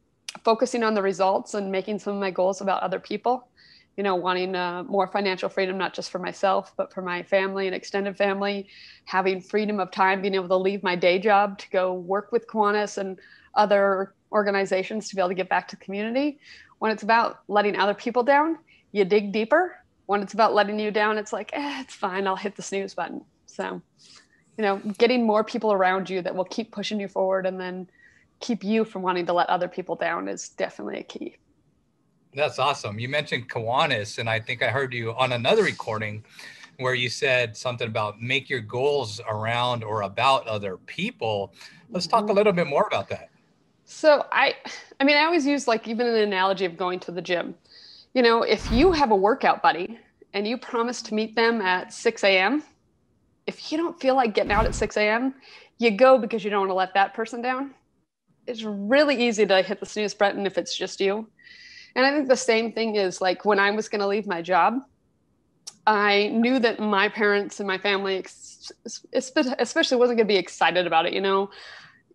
focusing 0.43 0.83
on 0.83 0.93
the 0.93 1.01
results 1.01 1.53
and 1.53 1.71
making 1.71 1.99
some 1.99 2.13
of 2.13 2.19
my 2.19 2.31
goals 2.31 2.61
about 2.61 2.81
other 2.81 2.99
people 2.99 3.47
you 3.95 4.03
know 4.03 4.15
wanting 4.15 4.55
uh, 4.55 4.83
more 4.83 5.07
financial 5.07 5.49
freedom 5.49 5.77
not 5.77 5.93
just 5.93 6.11
for 6.11 6.19
myself 6.19 6.73
but 6.77 6.93
for 6.93 7.01
my 7.01 7.21
family 7.23 7.67
and 7.67 7.75
extended 7.75 8.17
family 8.17 8.67
having 9.05 9.41
freedom 9.41 9.79
of 9.79 9.91
time 9.91 10.21
being 10.21 10.35
able 10.35 10.47
to 10.47 10.57
leave 10.57 10.81
my 10.83 10.95
day 10.95 11.19
job 11.19 11.57
to 11.57 11.69
go 11.69 11.93
work 11.93 12.31
with 12.31 12.47
Kiwanis 12.47 12.97
and 12.97 13.19
other 13.55 14.13
organizations 14.31 15.09
to 15.09 15.15
be 15.15 15.21
able 15.21 15.29
to 15.29 15.35
get 15.35 15.49
back 15.49 15.67
to 15.67 15.75
the 15.75 15.83
community. 15.83 16.39
When 16.79 16.91
it's 16.91 17.03
about 17.03 17.41
letting 17.47 17.77
other 17.77 17.93
people 17.93 18.23
down 18.23 18.57
you 18.91 19.05
dig 19.05 19.31
deeper. 19.31 19.75
When 20.05 20.21
it's 20.21 20.33
about 20.33 20.53
letting 20.53 20.79
you 20.79 20.91
down 20.91 21.17
it's 21.17 21.33
like 21.33 21.51
eh, 21.53 21.81
it's 21.81 21.93
fine 21.93 22.27
i'll 22.27 22.35
hit 22.35 22.55
the 22.55 22.63
snooze 22.63 22.93
button. 22.93 23.23
So 23.45 23.81
you 24.57 24.63
know 24.63 24.77
getting 24.97 25.25
more 25.25 25.43
people 25.43 25.71
around 25.71 26.09
you 26.09 26.21
that 26.21 26.35
will 26.35 26.45
keep 26.45 26.71
pushing 26.71 26.99
you 26.99 27.07
forward 27.07 27.45
and 27.45 27.59
then 27.59 27.87
keep 28.43 28.63
you 28.63 28.83
from 28.83 29.01
wanting 29.01 29.25
to 29.25 29.33
let 29.33 29.49
other 29.49 29.69
people 29.69 29.95
down 29.95 30.27
is 30.27 30.49
definitely 30.49 30.99
a 30.99 31.03
key. 31.03 31.37
That's 32.35 32.59
awesome. 32.59 32.99
You 32.99 33.07
mentioned 33.07 33.49
Kiwanis, 33.49 34.17
and 34.17 34.29
I 34.29 34.39
think 34.39 34.61
I 34.61 34.67
heard 34.67 34.93
you 34.93 35.13
on 35.13 35.31
another 35.31 35.63
recording 35.63 36.25
where 36.77 36.93
you 36.93 37.07
said 37.09 37.55
something 37.55 37.87
about 37.87 38.21
make 38.21 38.49
your 38.49 38.59
goals 38.59 39.21
around 39.29 39.83
or 39.83 40.01
about 40.01 40.45
other 40.47 40.77
people. 40.77 41.53
Let's 41.89 42.05
talk 42.05 42.23
a 42.23 42.27
mm-hmm. 42.27 42.35
little 42.35 42.53
bit 42.53 42.67
more 42.67 42.85
about 42.85 43.07
that. 43.09 43.29
So 43.85 44.25
I 44.31 44.55
I 44.99 45.03
mean 45.03 45.15
I 45.15 45.23
always 45.23 45.45
use 45.45 45.67
like 45.67 45.87
even 45.87 46.07
an 46.07 46.15
analogy 46.15 46.65
of 46.65 46.75
going 46.75 46.99
to 47.01 47.11
the 47.11 47.21
gym. 47.21 47.55
You 48.13 48.23
know, 48.23 48.43
if 48.43 48.69
you 48.71 48.91
have 48.91 49.11
a 49.11 49.15
workout 49.15 49.61
buddy 49.61 49.99
and 50.33 50.47
you 50.47 50.57
promise 50.57 51.01
to 51.03 51.13
meet 51.13 51.35
them 51.35 51.61
at 51.61 51.93
6 51.93 52.23
a.m., 52.23 52.63
if 53.47 53.71
you 53.71 53.77
don't 53.77 53.99
feel 53.99 54.15
like 54.15 54.33
getting 54.33 54.51
out 54.51 54.65
at 54.65 54.75
6 54.75 54.97
a.m., 54.97 55.35
you 55.77 55.91
go 55.91 56.17
because 56.17 56.43
you 56.43 56.49
don't 56.49 56.61
want 56.61 56.71
to 56.71 56.75
let 56.75 56.93
that 56.95 57.13
person 57.13 57.41
down. 57.41 57.73
It's 58.47 58.63
really 58.63 59.27
easy 59.27 59.45
to 59.45 59.61
hit 59.61 59.79
the 59.79 59.85
snooze 59.85 60.13
button 60.13 60.45
if 60.45 60.57
it's 60.57 60.75
just 60.75 60.99
you. 60.99 61.27
And 61.95 62.05
I 62.05 62.11
think 62.11 62.27
the 62.27 62.35
same 62.35 62.71
thing 62.71 62.95
is 62.95 63.21
like 63.21 63.45
when 63.45 63.59
I 63.59 63.71
was 63.71 63.87
going 63.87 64.01
to 64.01 64.07
leave 64.07 64.27
my 64.27 64.41
job, 64.41 64.79
I 65.85 66.29
knew 66.29 66.59
that 66.59 66.79
my 66.79 67.09
parents 67.09 67.59
and 67.59 67.67
my 67.67 67.77
family, 67.77 68.25
especially, 69.13 69.97
wasn't 69.97 70.17
going 70.17 70.17
to 70.17 70.25
be 70.25 70.37
excited 70.37 70.87
about 70.87 71.05
it. 71.05 71.13
You 71.13 71.21
know, 71.21 71.49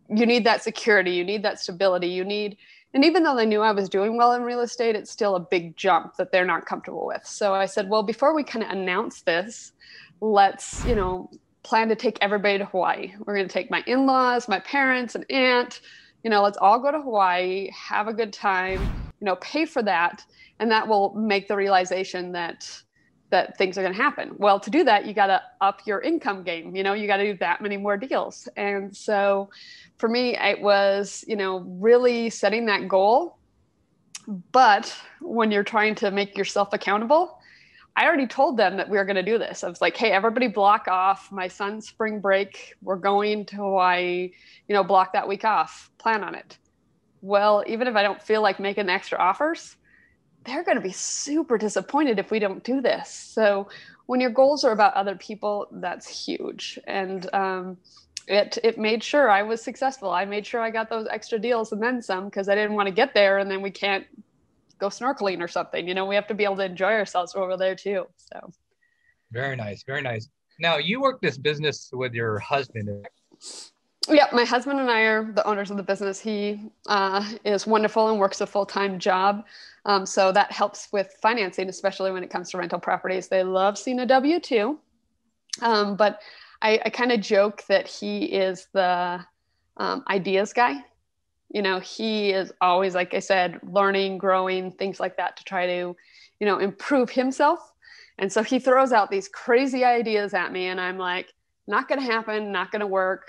you 0.08 0.26
need 0.26 0.44
that 0.44 0.62
security, 0.62 1.12
you 1.12 1.24
need 1.24 1.42
that 1.42 1.60
stability, 1.60 2.08
you 2.08 2.24
need, 2.24 2.56
and 2.94 3.04
even 3.04 3.22
though 3.22 3.36
they 3.36 3.44
knew 3.44 3.60
I 3.60 3.72
was 3.72 3.88
doing 3.88 4.16
well 4.16 4.32
in 4.32 4.42
real 4.42 4.60
estate, 4.60 4.96
it's 4.96 5.10
still 5.10 5.36
a 5.36 5.40
big 5.40 5.76
jump 5.76 6.16
that 6.16 6.32
they're 6.32 6.46
not 6.46 6.64
comfortable 6.64 7.06
with. 7.06 7.26
So 7.26 7.54
I 7.54 7.66
said, 7.66 7.90
well, 7.90 8.02
before 8.02 8.34
we 8.34 8.42
kind 8.42 8.64
of 8.64 8.70
announce 8.70 9.22
this, 9.22 9.72
let's, 10.20 10.84
you 10.86 10.94
know, 10.94 11.30
plan 11.62 11.88
to 11.88 11.96
take 11.96 12.16
everybody 12.22 12.56
to 12.58 12.64
Hawaii. 12.64 13.12
We're 13.18 13.34
going 13.34 13.46
to 13.46 13.52
take 13.52 13.70
my 13.70 13.82
in 13.86 14.06
laws, 14.06 14.48
my 14.48 14.60
parents, 14.60 15.14
and 15.14 15.26
aunt. 15.30 15.80
You 16.22 16.30
know, 16.30 16.42
let's 16.42 16.58
all 16.58 16.78
go 16.80 16.90
to 16.90 17.00
Hawaii, 17.00 17.70
have 17.70 18.08
a 18.08 18.12
good 18.12 18.32
time, 18.32 18.80
you 19.20 19.24
know, 19.24 19.36
pay 19.36 19.64
for 19.64 19.82
that. 19.82 20.24
And 20.58 20.70
that 20.70 20.88
will 20.88 21.14
make 21.14 21.48
the 21.48 21.56
realization 21.56 22.32
that 22.32 22.82
that 23.30 23.58
things 23.58 23.76
are 23.76 23.82
going 23.82 23.92
to 23.92 24.02
happen. 24.02 24.32
Well, 24.38 24.58
to 24.60 24.70
do 24.70 24.84
that, 24.84 25.06
you 25.06 25.12
got 25.12 25.26
to 25.26 25.42
up 25.60 25.82
your 25.86 26.00
income 26.00 26.42
game. 26.42 26.74
You 26.74 26.82
know, 26.82 26.94
you 26.94 27.06
got 27.06 27.18
to 27.18 27.32
do 27.32 27.38
that 27.38 27.60
many 27.60 27.76
more 27.76 27.96
deals. 27.96 28.48
And 28.56 28.96
so 28.96 29.50
for 29.98 30.08
me, 30.08 30.36
it 30.36 30.60
was, 30.60 31.24
you 31.28 31.36
know, 31.36 31.58
really 31.58 32.30
setting 32.30 32.66
that 32.66 32.88
goal. 32.88 33.36
But 34.52 34.94
when 35.20 35.50
you're 35.50 35.64
trying 35.64 35.94
to 35.96 36.10
make 36.10 36.36
yourself 36.36 36.70
accountable, 36.72 37.37
I 37.98 38.06
already 38.06 38.28
told 38.28 38.56
them 38.56 38.76
that 38.76 38.88
we 38.88 38.96
were 38.96 39.04
going 39.04 39.16
to 39.16 39.24
do 39.24 39.38
this. 39.38 39.64
I 39.64 39.68
was 39.68 39.80
like, 39.80 39.96
hey, 39.96 40.12
everybody 40.12 40.46
block 40.46 40.86
off 40.86 41.32
my 41.32 41.48
son's 41.48 41.88
spring 41.88 42.20
break. 42.20 42.76
We're 42.80 42.94
going 42.94 43.44
to 43.46 43.56
Hawaii, 43.56 44.30
you 44.68 44.72
know, 44.72 44.84
block 44.84 45.14
that 45.14 45.26
week 45.26 45.44
off, 45.44 45.90
plan 45.98 46.22
on 46.22 46.36
it. 46.36 46.58
Well, 47.22 47.64
even 47.66 47.88
if 47.88 47.96
I 47.96 48.04
don't 48.04 48.22
feel 48.22 48.40
like 48.40 48.60
making 48.60 48.88
extra 48.88 49.18
offers, 49.18 49.74
they're 50.44 50.62
going 50.62 50.76
to 50.76 50.80
be 50.80 50.92
super 50.92 51.58
disappointed 51.58 52.20
if 52.20 52.30
we 52.30 52.38
don't 52.38 52.62
do 52.62 52.80
this. 52.80 53.10
So 53.10 53.68
when 54.06 54.20
your 54.20 54.30
goals 54.30 54.62
are 54.62 54.70
about 54.70 54.94
other 54.94 55.16
people, 55.16 55.66
that's 55.72 56.06
huge. 56.24 56.78
And 56.86 57.28
um, 57.34 57.78
it 58.28 58.58
it 58.62 58.78
made 58.78 59.02
sure 59.02 59.28
I 59.28 59.42
was 59.42 59.60
successful. 59.60 60.12
I 60.12 60.24
made 60.24 60.46
sure 60.46 60.60
I 60.60 60.70
got 60.70 60.88
those 60.88 61.08
extra 61.10 61.40
deals 61.40 61.72
and 61.72 61.82
then 61.82 62.00
some 62.00 62.26
because 62.26 62.48
I 62.48 62.54
didn't 62.54 62.74
want 62.74 62.86
to 62.86 62.94
get 62.94 63.12
there 63.12 63.38
and 63.38 63.50
then 63.50 63.60
we 63.60 63.72
can't 63.72 64.06
go 64.78 64.88
snorkeling 64.88 65.42
or 65.42 65.48
something. 65.48 65.86
You 65.86 65.94
know, 65.94 66.06
we 66.06 66.14
have 66.14 66.26
to 66.28 66.34
be 66.34 66.44
able 66.44 66.56
to 66.56 66.64
enjoy 66.64 66.92
ourselves 66.92 67.34
over 67.34 67.56
there 67.56 67.74
too. 67.74 68.06
So 68.16 68.50
very 69.30 69.56
nice, 69.56 69.82
very 69.82 70.02
nice. 70.02 70.28
Now 70.58 70.78
you 70.78 71.00
work 71.00 71.20
this 71.20 71.38
business 71.38 71.90
with 71.92 72.14
your 72.14 72.38
husband. 72.38 73.06
Yeah, 74.08 74.26
my 74.32 74.44
husband 74.44 74.80
and 74.80 74.90
I 74.90 75.00
are 75.02 75.32
the 75.32 75.46
owners 75.46 75.70
of 75.70 75.76
the 75.76 75.82
business. 75.82 76.18
He 76.18 76.70
uh, 76.88 77.24
is 77.44 77.66
wonderful 77.66 78.08
and 78.08 78.18
works 78.18 78.40
a 78.40 78.46
full 78.46 78.64
time 78.64 78.98
job. 78.98 79.44
Um, 79.84 80.06
so 80.06 80.32
that 80.32 80.50
helps 80.50 80.88
with 80.92 81.14
financing, 81.20 81.68
especially 81.68 82.10
when 82.10 82.22
it 82.22 82.30
comes 82.30 82.50
to 82.50 82.58
rental 82.58 82.78
properties. 82.78 83.28
They 83.28 83.42
love 83.42 83.78
seeing 83.78 84.00
a 84.00 84.06
W 84.06 84.40
2. 84.40 84.78
Um, 85.60 85.96
but 85.96 86.20
I, 86.62 86.80
I 86.84 86.90
kind 86.90 87.12
of 87.12 87.20
joke 87.20 87.64
that 87.68 87.86
he 87.86 88.24
is 88.24 88.68
the 88.72 89.24
um, 89.76 90.04
ideas 90.08 90.52
guy 90.52 90.84
you 91.50 91.62
know 91.62 91.80
he 91.80 92.30
is 92.30 92.52
always 92.60 92.94
like 92.94 93.14
i 93.14 93.18
said 93.18 93.58
learning 93.62 94.18
growing 94.18 94.70
things 94.72 95.00
like 95.00 95.16
that 95.16 95.36
to 95.36 95.44
try 95.44 95.66
to 95.66 95.96
you 96.40 96.46
know 96.46 96.58
improve 96.58 97.10
himself. 97.10 97.72
And 98.20 98.32
so 98.32 98.42
he 98.42 98.58
throws 98.58 98.90
out 98.92 99.12
these 99.12 99.28
crazy 99.28 99.84
ideas 99.84 100.34
at 100.34 100.52
me 100.52 100.66
and 100.66 100.80
i'm 100.80 100.98
like 100.98 101.32
not 101.66 101.88
going 101.88 102.00
to 102.00 102.06
happen 102.06 102.52
not 102.52 102.70
going 102.70 102.80
to 102.80 102.86
work 102.86 103.28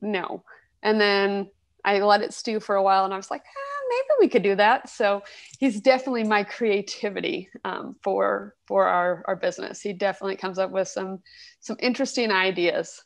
no. 0.00 0.42
And 0.82 1.00
then 1.00 1.50
i 1.84 1.98
let 2.00 2.22
it 2.22 2.32
stew 2.32 2.60
for 2.60 2.76
a 2.76 2.82
while 2.82 3.04
and 3.04 3.12
i 3.12 3.16
was 3.16 3.30
like 3.30 3.42
eh, 3.42 3.76
maybe 3.88 4.08
we 4.20 4.28
could 4.28 4.42
do 4.42 4.56
that. 4.56 4.88
So 4.88 5.22
he's 5.58 5.80
definitely 5.80 6.24
my 6.24 6.44
creativity 6.44 7.48
um, 7.64 7.96
for 8.02 8.54
for 8.66 8.86
our 8.86 9.22
our 9.26 9.36
business. 9.36 9.80
He 9.80 9.92
definitely 9.92 10.36
comes 10.36 10.58
up 10.58 10.70
with 10.70 10.88
some 10.88 11.20
some 11.60 11.76
interesting 11.80 12.30
ideas. 12.30 13.02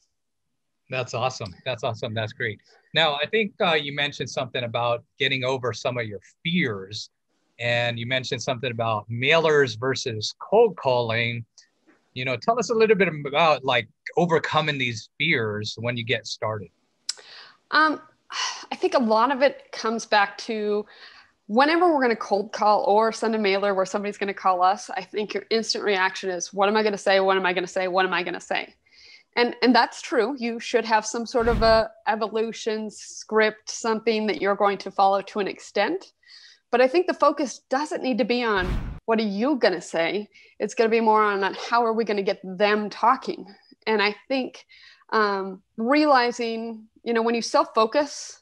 That's 0.89 1.15
awesome. 1.15 1.55
That's 1.65 1.85
awesome. 1.85 2.15
That's 2.15 2.33
great 2.33 2.61
now, 2.95 3.15
I 3.15 3.27
think 3.27 3.53
uh, 3.61 3.75
you 3.75 3.95
mentioned 3.95 4.29
something 4.29 4.65
about 4.65 5.05
getting 5.19 5.45
over 5.45 5.73
some 5.73 5.97
of 5.97 6.07
your 6.07 6.21
fears, 6.43 7.11
and 7.59 7.99
you 7.99 8.07
mentioned 8.07 8.43
something 8.43 8.71
about 8.71 9.09
mailers 9.09 9.79
versus 9.79 10.35
cold 10.41 10.77
calling. 10.77 11.45
You 12.15 12.25
know, 12.25 12.37
tell 12.37 12.59
us 12.59 12.71
a 12.71 12.75
little 12.75 12.97
bit 12.97 13.09
about 13.27 13.65
like 13.65 13.89
overcoming 14.17 14.79
these 14.79 15.11
fears 15.19 15.77
when 15.79 15.97
you 15.97 16.05
get 16.05 16.27
started. 16.27 16.71
Um, 17.71 18.01
I 18.73 18.77
think 18.77 18.95
a 18.95 18.99
lot 18.99 19.31
of 19.31 19.43
it 19.43 19.71
comes 19.71 20.05
back 20.05 20.37
to 20.39 20.85
whenever 21.47 21.93
we're 21.93 22.03
going 22.03 22.11
to 22.11 22.17
cold 22.17 22.53
call 22.53 22.83
or 22.85 23.13
send 23.13 23.37
a 23.37 23.39
mailer 23.39 23.75
where 23.75 23.87
somebody's 23.87 24.19
going 24.19 24.29
to 24.29 24.35
call 24.35 24.63
us. 24.63 24.91
I 24.91 25.03
think 25.03 25.35
your 25.35 25.45
instant 25.51 25.85
reaction 25.85 26.31
is, 26.31 26.53
"What 26.53 26.69
am 26.69 26.77
I 26.77 26.83
going 26.83 26.93
to 26.93 26.99
say? 26.99 27.21
What 27.21 27.37
am 27.37 27.47
I 27.47 27.53
going 27.53 27.65
to 27.65 27.73
say? 27.73 27.87
What 27.87 28.05
am 28.05 28.13
I 28.13 28.25
going 28.25 28.35
to 28.35 28.41
say?" 28.41 28.75
And 29.37 29.55
and 29.63 29.75
that's 29.75 30.03
true. 30.03 30.35
You 30.39 30.61
should 30.61 30.85
have 30.85 31.07
some 31.07 31.27
sort 31.27 31.49
of 31.49 31.63
a 31.63 31.91
evolution 32.09 32.91
script 32.91 33.71
something 33.71 34.27
that 34.27 34.41
you're 34.41 34.57
going 34.57 34.79
to 34.79 34.91
follow 34.91 35.23
to 35.23 35.41
an 35.41 35.49
extent. 35.49 36.13
But 36.71 36.81
i 36.81 36.89
think 36.89 37.07
the 37.07 37.15
focus 37.15 37.61
doesn't 37.69 38.03
need 38.03 38.19
to 38.19 38.25
be 38.25 38.43
on 38.45 38.67
what 39.07 39.19
are 39.19 39.23
you 39.23 39.57
going 39.57 39.75
to 39.75 39.81
say? 39.81 40.29
It's 40.61 40.75
going 40.75 40.89
to 40.89 40.97
be 40.97 41.01
more 41.01 41.23
on 41.23 41.43
how 41.55 41.85
are 41.85 41.93
we 41.93 42.05
going 42.05 42.17
to 42.17 42.23
get 42.23 42.41
them 42.45 42.91
talking? 42.91 43.47
And 43.87 44.03
i 44.03 44.15
think 44.29 44.65
um, 45.13 45.63
realizing 45.77 46.87
you 47.03 47.13
know 47.13 47.23
when 47.23 47.35
you 47.35 47.43
self-focus 47.43 48.41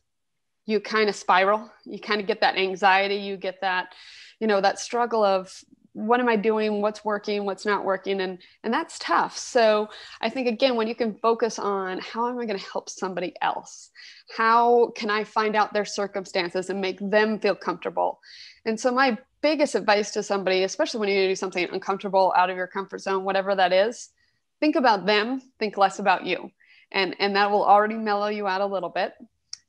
you 0.68 0.80
kind 0.80 1.08
of 1.08 1.16
spiral. 1.16 1.72
You 1.86 1.98
kind 1.98 2.20
of 2.20 2.26
get 2.26 2.42
that 2.42 2.56
anxiety. 2.56 3.16
You 3.16 3.38
get 3.38 3.62
that 3.62 3.94
you 4.38 4.46
know 4.46 4.60
that 4.60 4.78
struggle 4.78 5.24
of 5.24 5.64
what 5.98 6.20
am 6.20 6.28
i 6.28 6.36
doing? 6.36 6.80
What's 6.80 7.04
working? 7.04 7.44
What's 7.44 7.66
not 7.66 7.84
working? 7.84 8.20
And 8.20 8.38
and 8.62 8.72
that's 8.72 8.98
tough. 8.98 9.36
So 9.36 9.88
i 10.20 10.30
think 10.30 10.46
again 10.46 10.76
when 10.76 10.86
you 10.86 10.94
can 10.94 11.14
focus 11.14 11.58
on 11.58 11.98
how 11.98 12.28
am 12.28 12.38
i 12.38 12.46
going 12.46 12.58
to 12.58 12.70
help 12.72 12.88
somebody 12.88 13.34
else? 13.42 13.90
How 14.36 14.92
can 14.94 15.10
i 15.10 15.24
find 15.24 15.56
out 15.56 15.72
their 15.72 15.84
circumstances 15.84 16.70
and 16.70 16.80
make 16.80 16.98
them 17.00 17.40
feel 17.40 17.56
comfortable? 17.56 18.20
And 18.64 18.78
so 18.78 18.92
my 18.92 19.18
biggest 19.42 19.74
advice 19.74 20.12
to 20.12 20.22
somebody 20.22 20.62
especially 20.62 21.00
when 21.00 21.08
you 21.08 21.28
do 21.28 21.36
something 21.36 21.68
uncomfortable 21.72 22.32
out 22.36 22.50
of 22.50 22.56
your 22.56 22.66
comfort 22.66 23.00
zone 23.00 23.24
whatever 23.24 23.54
that 23.54 23.72
is 23.72 24.10
think 24.58 24.74
about 24.74 25.06
them 25.06 25.40
think 25.58 25.76
less 25.76 25.98
about 25.98 26.24
you. 26.24 26.50
And 26.92 27.16
and 27.18 27.34
that 27.34 27.50
will 27.50 27.64
already 27.64 27.96
mellow 27.96 28.28
you 28.28 28.46
out 28.46 28.60
a 28.60 28.66
little 28.66 28.88
bit. 28.88 29.14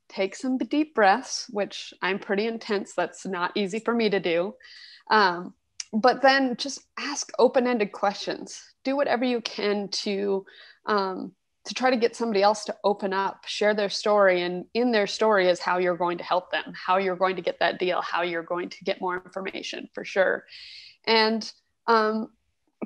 Take 0.10 0.36
some 0.36 0.58
deep 0.60 0.94
breaths 0.94 1.48
which 1.50 1.92
i'm 2.04 2.20
pretty 2.20 2.46
intense. 2.46 2.94
That's 2.94 3.26
not 3.26 3.52
easy 3.56 3.80
for 3.80 3.96
me 3.96 4.12
to 4.12 4.20
do. 4.20 4.54
Um, 5.10 5.56
but 5.92 6.22
then 6.22 6.56
just 6.58 6.82
ask 6.98 7.32
open-ended 7.40 7.92
questions. 7.92 8.62
Do 8.84 8.96
whatever 8.96 9.26
you 9.26 9.42
can 9.42 9.90
to 9.90 10.46
um, 10.86 11.34
to 11.66 11.74
try 11.74 11.90
to 11.92 11.98
get 11.98 12.16
somebody 12.16 12.42
else 12.42 12.66
to 12.66 12.76
open 12.84 13.14
up 13.14 13.46
share 13.46 13.74
their 13.74 13.90
story 13.90 14.42
and 14.42 14.66
in 14.74 14.92
their 14.92 15.06
story 15.06 15.48
is 15.48 15.60
how 15.60 15.78
you're 15.78 15.98
going 15.98 16.18
to 16.18 16.24
help 16.24 16.52
them 16.52 16.74
how 16.74 16.98
you're 16.98 17.16
going 17.16 17.36
to 17.36 17.42
get 17.42 17.60
that 17.60 17.78
deal 17.78 18.02
how 18.02 18.22
you're 18.22 18.44
going 18.44 18.70
to 18.70 18.84
get 18.84 19.02
more 19.02 19.16
information 19.16 19.90
for 19.94 20.04
sure. 20.04 20.46
And 21.06 21.52
um, 21.88 22.30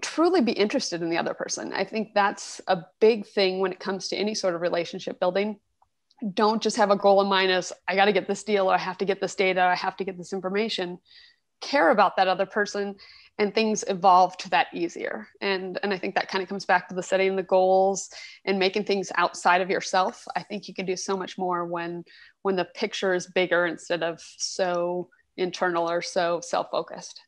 truly 0.01 0.41
be 0.41 0.53
interested 0.53 1.01
in 1.01 1.09
the 1.09 1.17
other 1.17 1.33
person. 1.33 1.71
I 1.73 1.85
think 1.85 2.13
that's 2.13 2.61
a 2.67 2.83
big 2.99 3.27
thing 3.27 3.59
when 3.59 3.71
it 3.71 3.79
comes 3.79 4.07
to 4.09 4.15
any 4.15 4.33
sort 4.33 4.55
of 4.55 4.61
relationship 4.61 5.19
building. 5.19 5.59
Don't 6.33 6.61
just 6.61 6.77
have 6.77 6.89
a 6.89 6.95
goal 6.95 7.21
in 7.21 7.27
mind 7.27 7.51
as 7.51 7.73
i 7.87 7.95
got 7.95 8.05
to 8.05 8.13
get 8.13 8.27
this 8.27 8.43
deal 8.43 8.71
or 8.71 8.73
i 8.73 8.77
have 8.77 8.97
to 8.97 9.05
get 9.05 9.19
this 9.19 9.35
data 9.35 9.61
i 9.61 9.75
have 9.75 9.97
to 9.97 10.05
get 10.05 10.17
this 10.17 10.31
information 10.31 10.97
care 11.63 11.89
about 11.89 12.15
that 12.17 12.27
other 12.27 12.45
person 12.45 12.95
and 13.39 13.53
things 13.53 13.83
evolve 13.87 14.37
to 14.37 14.49
that 14.51 14.67
easier. 14.73 15.27
And 15.41 15.79
and 15.81 15.93
i 15.93 15.97
think 15.97 16.15
that 16.15 16.27
kind 16.27 16.43
of 16.43 16.49
comes 16.49 16.65
back 16.65 16.87
to 16.89 16.95
the 16.95 17.03
setting 17.03 17.35
the 17.35 17.43
goals 17.43 18.09
and 18.45 18.59
making 18.59 18.83
things 18.83 19.11
outside 19.15 19.61
of 19.61 19.69
yourself. 19.69 20.27
I 20.35 20.43
think 20.43 20.67
you 20.67 20.73
can 20.73 20.85
do 20.85 20.95
so 20.95 21.17
much 21.17 21.37
more 21.37 21.65
when 21.65 22.03
when 22.43 22.55
the 22.55 22.65
picture 22.65 23.13
is 23.13 23.27
bigger 23.27 23.65
instead 23.65 24.03
of 24.03 24.21
so 24.37 25.09
internal 25.37 25.89
or 25.89 26.01
so 26.01 26.41
self-focused. 26.41 27.19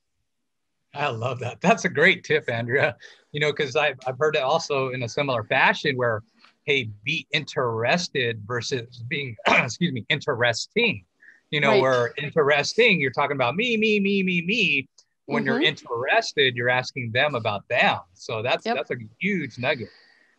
I 0.94 1.10
love 1.10 1.40
that. 1.40 1.60
That's 1.60 1.86
a 1.86 1.90
great 1.90 2.24
tip 2.24 2.50
andrea. 2.50 2.96
You 3.32 3.40
know 3.40 3.52
because 3.52 3.76
I've, 3.76 3.98
I've 4.06 4.20
heard 4.20 4.36
it 4.36 4.44
also 4.44 4.90
in 4.90 5.04
a 5.04 5.10
similar 5.10 5.44
fashion 5.44 5.98
where 5.98 6.22
hey 6.66 6.90
be 7.04 7.26
interested 7.34 8.42
versus 8.46 9.04
being 9.08 9.36
excuse 9.48 9.92
me 9.92 10.06
interesting 10.10 11.04
you 11.52 11.60
know, 11.60 11.70
right. 11.70 11.82
where 11.82 12.14
interesting, 12.18 13.00
you're 13.00 13.12
talking 13.12 13.36
about 13.36 13.56
me, 13.56 13.78
me, 13.78 14.00
me, 14.00 14.24
me, 14.24 14.42
me. 14.42 14.90
When 15.26 15.44
mm-hmm. 15.44 15.48
you're 15.48 15.62
interested, 15.62 16.56
you're 16.56 16.70
asking 16.70 17.12
them 17.12 17.34
about 17.36 17.68
them. 17.68 18.00
So 18.14 18.42
that's 18.42 18.66
yep. 18.66 18.76
that's 18.76 18.92
a 18.92 18.96
huge 19.20 19.58
nugget. 19.58 19.90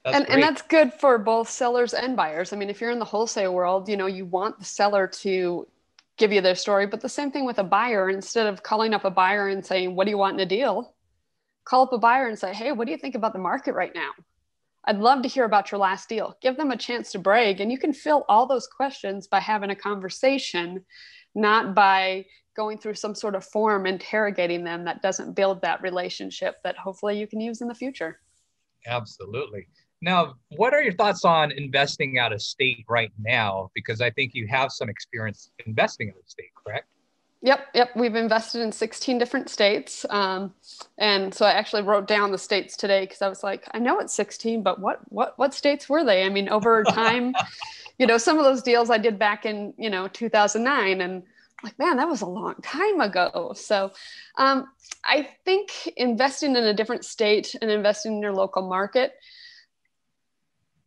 That's 0.05 0.17
and, 0.17 0.31
and 0.31 0.43
that's 0.43 0.63
good 0.63 0.93
for 0.93 1.19
both 1.19 1.49
sellers 1.49 1.93
and 1.93 2.17
buyers. 2.17 2.53
I 2.53 2.57
mean, 2.57 2.71
if 2.71 2.81
you're 2.81 2.93
in 2.93 3.01
the 3.01 3.05
wholesale 3.05 3.53
world, 3.53 3.89
you 3.89 3.97
know, 3.97 4.07
you 4.07 4.25
want 4.25 4.59
the 4.61 4.65
seller 4.65 5.09
to 5.09 5.67
give 6.17 6.33
you 6.33 6.41
their 6.41 6.55
story, 6.55 6.87
but 6.87 7.01
the 7.01 7.09
same 7.09 7.33
thing 7.33 7.45
with 7.45 7.59
a 7.59 7.65
buyer. 7.65 8.09
Instead 8.09 8.47
of 8.47 8.63
calling 8.63 8.95
up 8.95 9.05
a 9.05 9.11
buyer 9.11 9.49
and 9.49 9.67
saying, 9.67 9.97
What 9.97 10.05
do 10.05 10.11
you 10.11 10.19
want 10.19 10.35
in 10.35 10.41
a 10.41 10.47
deal? 10.47 10.95
Call 11.65 11.83
up 11.83 11.93
a 11.93 11.99
buyer 11.99 12.29
and 12.29 12.39
say, 12.39 12.55
Hey, 12.55 12.73
what 12.73 12.87
do 12.87 12.93
you 12.93 12.99
think 12.99 13.17
about 13.17 13.33
the 13.33 13.39
market 13.41 13.75
right 13.75 13.95
now? 13.95 14.11
I'd 14.87 14.99
love 14.99 15.23
to 15.23 15.29
hear 15.29 15.45
about 15.45 15.73
your 15.73 15.81
last 15.81 16.09
deal. 16.09 16.37
Give 16.41 16.57
them 16.57 16.71
a 16.71 16.77
chance 16.77 17.11
to 17.13 17.19
brag. 17.19 17.61
And 17.61 17.73
you 17.73 17.79
can 17.79 17.93
fill 17.93 18.25
all 18.29 18.47
those 18.47 18.69
questions 18.69 19.27
by 19.27 19.41
having 19.41 19.71
a 19.71 19.77
conversation, 19.77 20.85
not 21.35 21.75
by 21.75 22.27
going 22.57 22.79
through 22.79 22.95
some 22.95 23.15
sort 23.15 23.35
of 23.35 23.45
form 23.45 23.87
interrogating 23.87 24.65
them 24.65 24.85
that 24.85 25.03
doesn't 25.03 25.35
build 25.35 25.61
that 25.63 25.83
relationship 25.83 26.57
that 26.65 26.79
hopefully 26.79 27.19
you 27.19 27.27
can 27.27 27.41
use 27.41 27.61
in 27.61 27.69
the 27.69 27.75
future. 27.75 28.21
Absolutely. 28.87 29.67
Now, 30.01 30.35
what 30.57 30.73
are 30.73 30.83
your 30.83 30.93
thoughts 30.93 31.25
on 31.25 31.51
investing 31.53 32.19
out 32.19 32.33
of 32.33 32.41
state 32.41 32.85
right 32.89 33.11
now? 33.19 33.71
Because 33.75 34.01
I 34.01 34.11
think 34.11 34.35
you 34.35 34.47
have 34.47 34.71
some 34.71 34.89
experience 34.89 35.51
investing 35.67 36.11
out 36.11 36.17
of 36.17 36.29
state, 36.29 36.51
correct? 36.55 36.87
Yep, 37.43 37.67
yep. 37.75 37.91
We've 37.95 38.15
invested 38.15 38.63
in 38.63 38.73
16 38.73 39.19
different 39.19 39.51
states. 39.51 40.07
Um, 40.11 40.55
and 40.99 41.35
so 41.35 41.45
I 41.47 41.53
actually 41.53 41.83
wrote 41.83 42.09
down 42.09 42.33
the 42.33 42.39
states 42.39 42.77
today 42.77 43.03
because 43.03 43.23
I 43.23 43.29
was 43.29 43.43
like, 43.45 43.69
I 43.73 43.79
know 43.79 43.99
it's 44.01 44.15
16, 44.15 44.63
but 44.63 44.81
what 44.81 45.01
what 45.11 45.39
what 45.39 45.55
states 45.55 45.89
were 45.89 46.05
they? 46.05 46.25
I 46.25 46.29
mean, 46.29 46.49
over 46.49 46.83
time, 46.85 47.35
you 47.99 48.07
know, 48.07 48.19
some 48.19 48.39
of 48.39 48.45
those 48.45 48.63
deals 48.63 48.91
I 48.91 48.99
did 48.99 49.19
back 49.19 49.47
in, 49.47 49.75
you 49.77 49.91
know, 49.91 50.09
2009 50.09 51.01
and 51.01 51.23
like, 51.63 51.79
man, 51.79 51.97
that 51.97 52.09
was 52.09 52.21
a 52.21 52.27
long 52.27 52.55
time 52.63 53.01
ago. 53.01 53.53
So 53.55 53.93
um, 54.37 54.69
I 55.05 55.29
think 55.45 55.71
investing 55.97 56.57
in 56.57 56.65
a 56.65 56.75
different 56.75 57.05
state 57.05 57.55
and 57.61 57.71
investing 57.71 58.17
in 58.17 58.23
your 58.23 58.35
local 58.35 58.69
market 58.69 59.15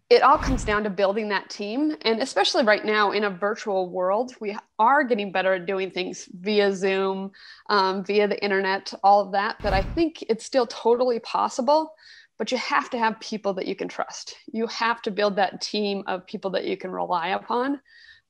it 0.10 0.24
all 0.24 0.40
comes 0.40 0.66
down 0.66 0.84
to 0.84 0.90
building 0.90 1.30
that 1.30 1.50
team. 1.50 1.96
And 2.02 2.22
especially 2.22 2.64
right 2.64 2.84
now 2.84 3.12
in 3.12 3.26
a 3.26 3.30
virtual 3.30 3.90
world, 3.90 4.34
we 4.40 4.58
are 4.80 5.04
getting 5.04 5.32
better 5.32 5.54
at 5.54 5.68
doing 5.68 5.92
things 5.92 6.28
via 6.40 6.74
Zoom, 6.76 7.32
um, 7.70 8.04
via 8.04 8.28
the 8.28 8.44
internet, 8.44 8.92
all 9.04 9.22
of 9.22 9.32
that. 9.34 9.58
But 9.62 9.74
I 9.74 9.84
think 9.84 10.24
it's 10.24 10.46
still 10.46 10.66
totally 10.66 11.20
possible. 11.20 11.94
But 12.40 12.52
you 12.52 12.58
have 12.58 12.90
to 12.92 12.98
have 12.98 13.20
people 13.20 13.54
that 13.56 13.68
you 13.68 13.76
can 13.76 13.88
trust. 13.88 14.36
You 14.52 14.66
have 14.68 15.02
to 15.04 15.12
build 15.12 15.36
that 15.36 15.62
team 15.62 16.04
of 16.08 16.26
people 16.26 16.52
that 16.52 16.66
you 16.66 16.78
can 16.78 16.90
rely 16.90 17.30
upon. 17.30 17.82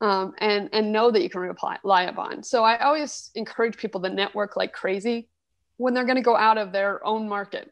Um, 0.02 0.34
and 0.38 0.70
and 0.72 0.94
know 0.94 1.12
that 1.12 1.22
you 1.22 1.30
can 1.30 1.42
rely 1.42 2.04
upon. 2.04 2.42
So 2.44 2.64
I 2.64 2.78
always 2.80 3.32
encourage 3.36 3.78
people 3.78 4.02
to 4.02 4.10
network 4.10 4.56
like 4.56 4.72
crazy 4.72 5.28
when 5.76 5.94
they're 5.94 6.06
going 6.06 6.16
to 6.16 6.22
go 6.22 6.38
out 6.38 6.58
of 6.58 6.72
their 6.72 7.06
own 7.06 7.28
market. 7.28 7.72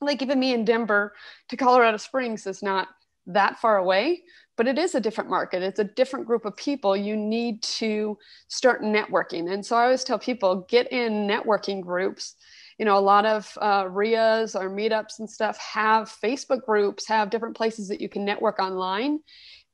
Like 0.00 0.20
even 0.20 0.40
me 0.40 0.52
in 0.52 0.64
Denver 0.64 1.14
to 1.48 1.56
Colorado 1.56 1.96
Springs 1.96 2.48
is 2.48 2.60
not 2.60 2.88
that 3.26 3.58
far 3.58 3.78
away, 3.78 4.22
but 4.56 4.68
it 4.68 4.78
is 4.78 4.94
a 4.94 5.00
different 5.00 5.30
market. 5.30 5.62
It's 5.62 5.78
a 5.80 5.84
different 5.84 6.26
group 6.26 6.44
of 6.44 6.56
people. 6.56 6.96
You 6.96 7.16
need 7.16 7.62
to 7.62 8.18
start 8.48 8.82
networking. 8.82 9.52
And 9.52 9.64
so 9.64 9.76
I 9.76 9.84
always 9.84 10.04
tell 10.04 10.18
people 10.18 10.66
get 10.68 10.92
in 10.92 11.26
networking 11.26 11.82
groups. 11.82 12.36
You 12.78 12.84
know, 12.84 12.98
a 12.98 13.00
lot 13.00 13.24
of 13.24 13.56
uh, 13.60 13.88
RIAs 13.88 14.56
or 14.56 14.68
meetups 14.68 15.20
and 15.20 15.30
stuff 15.30 15.56
have 15.58 16.08
Facebook 16.22 16.64
groups, 16.64 17.06
have 17.08 17.30
different 17.30 17.56
places 17.56 17.88
that 17.88 18.00
you 18.00 18.08
can 18.08 18.24
network 18.24 18.58
online 18.58 19.20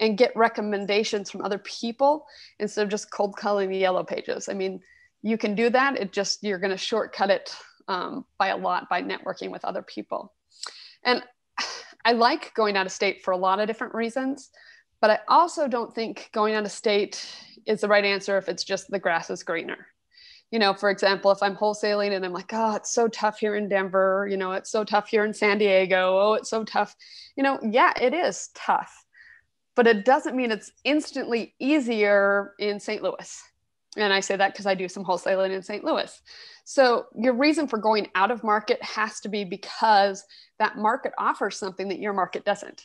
and 0.00 0.19
get 0.19 0.35
recommendations 0.37 1.30
from 1.30 1.42
other 1.42 1.59
people 1.59 2.26
instead 2.59 2.83
of 2.83 2.90
just 2.90 3.11
cold 3.11 3.37
calling 3.37 3.71
the 3.71 3.78
yellow 3.78 4.02
pages. 4.02 4.49
I 4.49 4.54
mean, 4.54 4.80
you 5.23 5.37
can 5.37 5.54
do 5.54 5.69
that. 5.71 5.99
It 5.99 6.12
just, 6.12 6.42
you're 6.42 6.59
going 6.59 6.71
to 6.71 6.78
shortcut 6.78 7.30
it 7.30 7.54
um, 7.88 8.25
by 8.38 8.49
a 8.49 8.57
lot 8.57 8.88
by 8.88 9.02
networking 9.02 9.50
with 9.50 9.64
other 9.64 9.83
people. 9.83 10.33
And 11.04 11.23
I 12.10 12.12
like 12.12 12.52
going 12.54 12.76
out 12.76 12.86
of 12.86 12.92
state 12.92 13.22
for 13.22 13.30
a 13.30 13.36
lot 13.36 13.60
of 13.60 13.68
different 13.68 13.94
reasons, 13.94 14.50
but 15.00 15.10
I 15.10 15.20
also 15.28 15.68
don't 15.68 15.94
think 15.94 16.28
going 16.32 16.56
out 16.56 16.64
of 16.64 16.72
state 16.72 17.24
is 17.66 17.82
the 17.82 17.86
right 17.86 18.04
answer 18.04 18.36
if 18.36 18.48
it's 18.48 18.64
just 18.64 18.90
the 18.90 18.98
grass 18.98 19.30
is 19.30 19.44
greener. 19.44 19.86
You 20.50 20.58
know, 20.58 20.74
for 20.74 20.90
example, 20.90 21.30
if 21.30 21.40
I'm 21.40 21.54
wholesaling 21.54 22.10
and 22.10 22.24
I'm 22.24 22.32
like, 22.32 22.50
oh, 22.52 22.74
it's 22.74 22.90
so 22.90 23.06
tough 23.06 23.38
here 23.38 23.54
in 23.54 23.68
Denver, 23.68 24.26
you 24.28 24.36
know, 24.36 24.50
it's 24.50 24.72
so 24.72 24.82
tough 24.82 25.08
here 25.08 25.24
in 25.24 25.32
San 25.32 25.58
Diego, 25.58 26.18
oh, 26.18 26.32
it's 26.32 26.50
so 26.50 26.64
tough. 26.64 26.96
You 27.36 27.44
know, 27.44 27.60
yeah, 27.62 27.92
it 28.00 28.12
is 28.12 28.48
tough, 28.56 29.04
but 29.76 29.86
it 29.86 30.04
doesn't 30.04 30.34
mean 30.34 30.50
it's 30.50 30.72
instantly 30.82 31.54
easier 31.60 32.54
in 32.58 32.80
St. 32.80 33.04
Louis. 33.04 33.40
And 33.96 34.12
I 34.12 34.20
say 34.20 34.36
that 34.36 34.52
because 34.52 34.66
I 34.66 34.74
do 34.74 34.88
some 34.88 35.04
wholesaling 35.04 35.50
in 35.50 35.62
St. 35.62 35.84
Louis. 35.84 36.22
So 36.64 37.06
your 37.16 37.34
reason 37.34 37.66
for 37.66 37.78
going 37.78 38.08
out 38.14 38.30
of 38.30 38.44
market 38.44 38.82
has 38.82 39.20
to 39.20 39.28
be 39.28 39.44
because 39.44 40.24
that 40.58 40.76
market 40.76 41.12
offers 41.18 41.58
something 41.58 41.88
that 41.88 41.98
your 41.98 42.12
market 42.12 42.44
doesn't. 42.44 42.84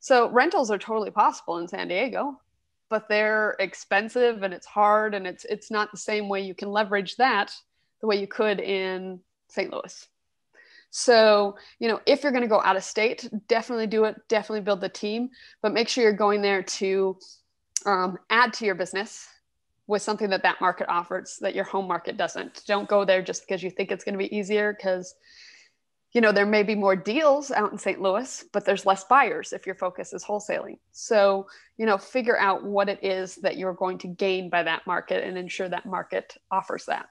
So 0.00 0.28
rentals 0.30 0.70
are 0.70 0.78
totally 0.78 1.10
possible 1.10 1.58
in 1.58 1.68
San 1.68 1.88
Diego, 1.88 2.40
but 2.88 3.08
they're 3.08 3.54
expensive 3.60 4.42
and 4.42 4.52
it's 4.52 4.66
hard 4.66 5.14
and 5.14 5.26
it's 5.26 5.44
it's 5.44 5.70
not 5.70 5.92
the 5.92 5.98
same 5.98 6.28
way 6.28 6.40
you 6.40 6.54
can 6.54 6.70
leverage 6.70 7.16
that 7.16 7.52
the 8.00 8.06
way 8.06 8.16
you 8.16 8.26
could 8.26 8.58
in 8.58 9.20
St. 9.48 9.72
Louis. 9.72 10.08
So, 10.90 11.56
you 11.78 11.86
know, 11.86 12.00
if 12.06 12.22
you're 12.22 12.32
going 12.32 12.42
to 12.42 12.48
go 12.48 12.62
out 12.62 12.76
of 12.76 12.82
state, 12.82 13.28
definitely 13.46 13.86
do 13.86 14.04
it. 14.04 14.16
Definitely 14.28 14.62
build 14.62 14.80
the 14.80 14.88
team, 14.88 15.30
but 15.62 15.72
make 15.72 15.88
sure 15.88 16.02
you're 16.02 16.12
going 16.12 16.42
there 16.42 16.64
to 16.64 17.16
um, 17.86 18.18
add 18.28 18.52
to 18.54 18.64
your 18.64 18.74
business 18.74 19.28
with 19.90 20.02
something 20.02 20.30
that 20.30 20.44
that 20.44 20.60
market 20.60 20.88
offers 20.88 21.36
that 21.40 21.52
your 21.52 21.64
home 21.64 21.88
market 21.88 22.16
doesn't. 22.16 22.62
Don't 22.64 22.88
go 22.88 23.04
there 23.04 23.20
just 23.20 23.42
because 23.42 23.60
you 23.60 23.70
think 23.70 23.90
it's 23.90 24.04
going 24.04 24.14
to 24.14 24.18
be 24.18 24.34
easier 24.34 24.72
because 24.72 25.16
you 26.12 26.20
know 26.20 26.30
there 26.30 26.46
may 26.46 26.62
be 26.62 26.76
more 26.76 26.94
deals 26.94 27.50
out 27.50 27.72
in 27.72 27.78
St. 27.78 28.00
Louis, 28.00 28.44
but 28.52 28.64
there's 28.64 28.86
less 28.86 29.02
buyers 29.02 29.52
if 29.52 29.66
your 29.66 29.74
focus 29.74 30.12
is 30.12 30.24
wholesaling. 30.24 30.78
So, 30.92 31.48
you 31.76 31.86
know, 31.86 31.98
figure 31.98 32.38
out 32.38 32.62
what 32.64 32.88
it 32.88 33.02
is 33.02 33.34
that 33.36 33.56
you're 33.56 33.74
going 33.74 33.98
to 33.98 34.06
gain 34.06 34.48
by 34.48 34.62
that 34.62 34.86
market 34.86 35.24
and 35.24 35.36
ensure 35.36 35.68
that 35.68 35.86
market 35.86 36.36
offers 36.52 36.84
that. 36.84 37.06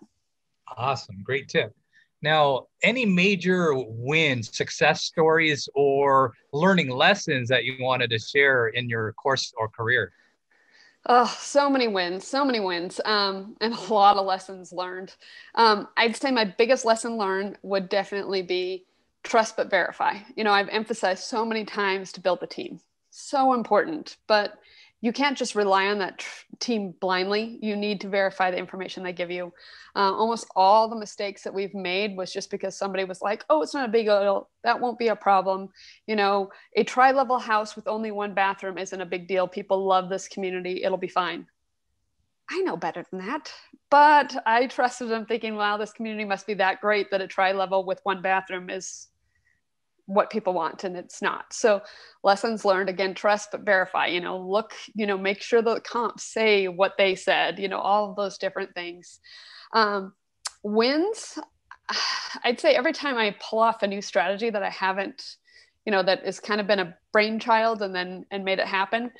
Awesome. 0.78 1.22
Great 1.22 1.50
tip. 1.50 1.76
Now, 2.22 2.68
any 2.82 3.06
major 3.06 3.74
wins, 3.76 4.56
success 4.56 5.04
stories, 5.04 5.68
or 5.76 6.34
learning 6.54 6.90
lessons 6.90 7.50
that 7.50 7.66
you 7.66 7.76
wanted 7.80 8.10
to 8.12 8.20
share 8.20 8.68
in 8.70 8.88
your 8.88 9.12
course 9.14 9.54
or 9.58 9.68
career? 9.68 10.14
Oh, 11.06 11.34
so 11.40 11.70
many 11.70 11.88
wins, 11.88 12.28
so 12.28 12.46
many 12.46 12.60
wins, 12.60 13.00
um, 13.06 13.56
and 13.62 13.74
a 13.90 13.94
lot 13.94 14.18
of 14.18 14.26
lessons 14.26 14.72
learned. 14.72 15.16
Um, 15.56 15.88
I'd 15.98 16.16
say 16.16 16.32
my 16.32 16.46
biggest 16.46 16.86
lesson 16.86 17.18
learned 17.18 17.58
would 17.64 17.90
definitely 17.90 18.42
be 18.42 18.86
trust 19.24 19.58
but 19.58 19.70
verify. 19.70 20.18
You 20.36 20.44
know, 20.44 20.52
I've 20.52 20.70
emphasized 20.70 21.24
so 21.24 21.46
many 21.46 21.66
times 21.66 22.12
to 22.14 22.22
build 22.22 22.40
the 22.40 22.48
team, 22.48 22.80
so 23.10 23.54
important, 23.54 24.18
but 24.28 24.54
you 25.02 25.14
can't 25.14 25.38
just 25.38 25.56
rely 25.56 25.88
on 25.88 26.00
that 26.00 26.20
tr- 26.20 26.46
team 26.60 26.94
blindly. 27.00 27.58
You 27.62 27.76
need 27.76 28.02
to 28.02 28.10
verify 28.10 28.52
the 28.52 28.58
information 28.58 29.04
they 29.04 29.14
give 29.14 29.32
you. 29.32 29.54
Uh, 29.96 30.14
almost 30.14 30.48
all 30.56 30.90
the 30.90 30.96
mistakes 30.96 31.44
that 31.44 31.54
we've 31.54 31.74
made 31.74 32.18
was 32.18 32.34
just 32.34 32.52
because 32.52 32.78
somebody 32.78 33.06
was 33.06 33.22
like, 33.22 33.46
"Oh, 33.50 33.62
it's 33.62 33.74
not 33.74 33.88
a 33.88 33.92
big 33.92 34.08
deal. 34.08 34.50
That 34.64 34.80
won't 34.80 35.00
be 35.00 35.08
a 35.08 35.16
problem." 35.16 35.70
You 36.06 36.16
know, 36.16 36.52
a 36.76 36.84
tri-level 36.84 37.40
house 37.40 37.76
with 37.76 37.88
only 37.88 38.12
one 38.12 38.34
bathroom 38.34 38.78
isn't 38.78 39.02
a 39.02 39.06
big 39.06 39.28
deal. 39.28 39.48
People 39.48 39.86
love 39.86 40.10
this 40.10 40.28
community. 40.28 40.84
It'll 40.84 40.98
be 40.98 41.08
fine. 41.08 41.48
I 42.50 42.62
know 42.62 42.76
better 42.76 43.06
than 43.10 43.26
that, 43.26 43.54
but 43.90 44.36
I 44.46 44.68
trusted 44.68 45.08
them, 45.08 45.26
thinking, 45.26 45.56
"Wow, 45.56 45.78
this 45.78 45.94
community 45.94 46.26
must 46.26 46.48
be 46.48 46.56
that 46.56 46.82
great 46.82 47.12
that 47.12 47.22
a 47.22 47.28
tri-level 47.28 47.86
with 47.86 48.02
one 48.04 48.22
bathroom 48.22 48.70
is 48.70 49.08
what 50.10 50.32
people 50.32 50.54
want 50.54 50.84
and 50.84 50.98
it's 50.98 51.22
not. 51.22 51.54
So 51.54 51.82
lessons 52.24 52.66
learned 52.66 52.90
again 52.90 53.14
trust 53.14 53.50
but 53.52 53.62
verify 53.62 54.08
you 54.08 54.20
know 54.20 54.40
look 54.40 54.74
you 54.96 55.06
know 55.06 55.18
make 55.18 55.42
sure 55.42 55.62
the 55.62 55.80
comps 55.82 56.24
say 56.24 56.68
what 56.68 56.94
they 56.98 57.14
said 57.16 57.60
you 57.60 57.68
know 57.68 57.78
all 57.78 58.16
those 58.16 58.38
different 58.38 58.74
things. 58.74 59.20
Um, 59.74 60.14
wins 60.64 61.38
i'd 62.44 62.60
say 62.60 62.74
every 62.74 62.92
time 62.92 63.18
i 63.18 63.36
pull 63.40 63.60
off 63.60 63.84
a 63.84 63.88
new 63.88 64.02
strategy 64.02 64.50
that 64.50 64.64
i 64.64 64.70
haven't 64.70 65.38
you 65.86 65.92
know 65.92 66.04
that 66.04 66.26
has 66.26 66.40
kind 66.40 66.60
of 66.60 66.68
been 66.68 66.80
a 66.80 66.96
brainchild 67.14 67.82
and 67.82 67.96
then 67.96 68.26
and 68.32 68.44
made 68.44 68.60
it 68.60 68.68
happen. 68.68 69.12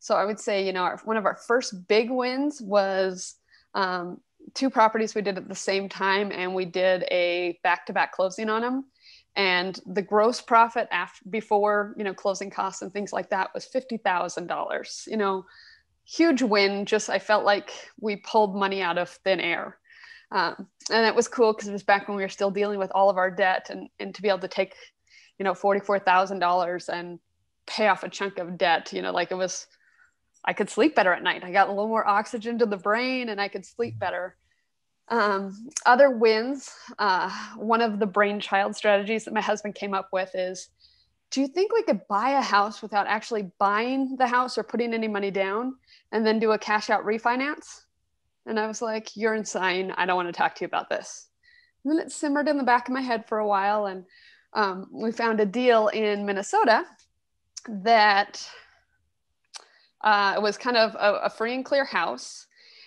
So 0.00 0.16
i 0.16 0.24
would 0.24 0.40
say 0.40 0.66
you 0.66 0.72
know 0.72 0.82
our, 0.82 1.00
one 1.04 1.16
of 1.16 1.24
our 1.24 1.36
first 1.36 1.86
big 1.88 2.10
wins 2.10 2.60
was 2.60 3.36
um, 3.74 4.20
two 4.54 4.70
properties 4.70 5.14
we 5.14 5.22
did 5.22 5.38
at 5.38 5.48
the 5.48 5.54
same 5.54 5.88
time 5.88 6.30
and 6.32 6.54
we 6.54 6.64
did 6.64 7.04
a 7.10 7.58
back-to-back 7.62 8.12
closing 8.12 8.50
on 8.50 8.62
them 8.62 8.84
and 9.36 9.80
the 9.86 10.02
gross 10.02 10.40
profit 10.40 10.88
after 10.90 11.22
before 11.30 11.94
you 11.96 12.04
know 12.04 12.14
closing 12.14 12.50
costs 12.50 12.82
and 12.82 12.92
things 12.92 13.12
like 13.12 13.30
that 13.30 13.50
was 13.54 13.66
$50000 13.66 15.06
you 15.06 15.16
know? 15.16 15.44
Huge 16.04 16.42
win 16.42 16.84
just 16.84 17.08
i 17.08 17.18
felt 17.18 17.44
like 17.44 17.70
we 18.00 18.16
pulled 18.16 18.56
money 18.56 18.82
out 18.82 18.98
of 18.98 19.08
thin 19.08 19.40
air. 19.40 19.78
Um, 20.30 20.66
and 20.90 21.06
it 21.06 21.14
was 21.14 21.28
cool 21.28 21.52
because 21.52 21.68
it 21.68 21.72
was 21.72 21.82
back 21.82 22.08
when 22.08 22.16
we 22.16 22.22
were 22.22 22.28
still 22.28 22.50
dealing 22.50 22.78
with 22.78 22.90
all 22.94 23.10
of 23.10 23.18
our 23.18 23.30
debt 23.30 23.68
and, 23.70 23.88
and 24.00 24.14
to 24.14 24.22
be 24.22 24.28
able 24.28 24.40
to 24.40 24.48
take 24.48 24.74
you 25.38 25.44
know 25.44 25.52
$44000 25.52 26.88
and 26.88 27.18
pay 27.66 27.88
off 27.88 28.02
a 28.02 28.08
chunk 28.08 28.38
of 28.38 28.58
debt 28.58 28.92
you 28.92 29.02
know 29.02 29.12
like 29.12 29.30
it 29.30 29.36
was 29.36 29.66
i 30.44 30.52
could 30.52 30.68
sleep 30.68 30.94
better 30.94 31.12
at 31.12 31.22
night. 31.22 31.44
I 31.44 31.52
got 31.52 31.68
a 31.68 31.72
little 31.72 31.88
more 31.88 32.06
oxygen 32.06 32.58
to 32.58 32.66
the 32.66 32.76
brain 32.76 33.28
and 33.28 33.40
i 33.40 33.48
could 33.48 33.64
sleep 33.64 33.98
better 33.98 34.36
um, 35.08 35.68
other 35.84 36.10
wins, 36.10 36.70
uh, 36.98 37.30
one 37.56 37.82
of 37.82 37.98
the 37.98 38.06
brainchild 38.06 38.76
strategies 38.76 39.24
that 39.24 39.34
my 39.34 39.40
husband 39.40 39.74
came 39.74 39.94
up 39.94 40.08
with 40.12 40.30
is 40.34 40.68
do 41.30 41.40
you 41.40 41.48
think 41.48 41.72
we 41.72 41.82
could 41.82 42.06
buy 42.08 42.30
a 42.30 42.42
house 42.42 42.82
without 42.82 43.06
actually 43.06 43.50
buying 43.58 44.16
the 44.16 44.26
house 44.26 44.58
or 44.58 44.62
putting 44.62 44.92
any 44.92 45.08
money 45.08 45.30
down 45.30 45.74
and 46.12 46.26
then 46.26 46.38
do 46.38 46.52
a 46.52 46.58
cash 46.58 46.90
out 46.90 47.04
refinance? 47.04 47.84
And 48.44 48.60
I 48.60 48.66
was 48.66 48.82
like, 48.82 49.16
you're 49.16 49.34
insane. 49.34 49.94
I 49.96 50.04
don't 50.04 50.16
want 50.16 50.28
to 50.28 50.32
talk 50.32 50.54
to 50.56 50.60
you 50.60 50.66
about 50.66 50.90
this. 50.90 51.28
And 51.84 51.92
then 51.92 52.06
it 52.06 52.12
simmered 52.12 52.48
in 52.48 52.58
the 52.58 52.64
back 52.64 52.86
of 52.86 52.94
my 52.94 53.00
head 53.00 53.26
for 53.26 53.38
a 53.38 53.46
while. 53.46 53.86
And 53.86 54.04
um, 54.52 54.88
we 54.92 55.10
found 55.10 55.40
a 55.40 55.46
deal 55.46 55.88
in 55.88 56.26
Minnesota 56.26 56.84
that 57.66 58.46
uh, 60.02 60.34
it 60.36 60.42
was 60.42 60.58
kind 60.58 60.76
of 60.76 60.94
a, 60.96 61.24
a, 61.24 61.30
free 61.30 61.54
and 61.54 61.64
clear 61.64 61.84
house. 61.84 62.46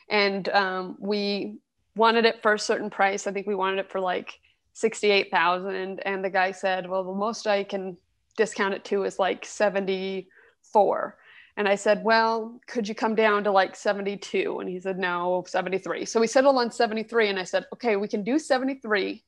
And 0.09 0.47
um, 0.49 0.97
we 0.99 1.57
wanted 1.95 2.25
it 2.25 2.41
for 2.41 2.53
a 2.53 2.59
certain 2.59 2.89
price. 2.89 3.27
I 3.27 3.31
think 3.31 3.47
we 3.47 3.55
wanted 3.55 3.79
it 3.79 3.91
for 3.91 3.99
like 3.99 4.39
68,000. 4.73 5.99
And 5.99 6.23
the 6.23 6.29
guy 6.29 6.51
said, 6.51 6.89
well, 6.89 7.03
the 7.03 7.13
most 7.13 7.47
I 7.47 7.63
can 7.63 7.97
discount 8.37 8.73
it 8.73 8.83
to 8.85 9.03
is 9.03 9.19
like 9.19 9.45
74. 9.45 11.17
And 11.57 11.69
I 11.69 11.75
said, 11.75 12.03
well, 12.03 12.59
could 12.67 12.87
you 12.87 12.93
come 12.93 13.15
down 13.15 13.45
to 13.45 13.51
like 13.51 13.77
72? 13.77 14.59
And 14.59 14.69
he 14.69 14.79
said, 14.79 14.99
no, 14.99 15.45
73. 15.47 16.03
So 16.05 16.19
we 16.19 16.27
settled 16.27 16.57
on 16.57 16.69
73. 16.69 17.29
And 17.29 17.39
I 17.39 17.43
said, 17.43 17.65
okay, 17.73 17.95
we 17.95 18.09
can 18.09 18.23
do 18.23 18.37
73, 18.37 19.23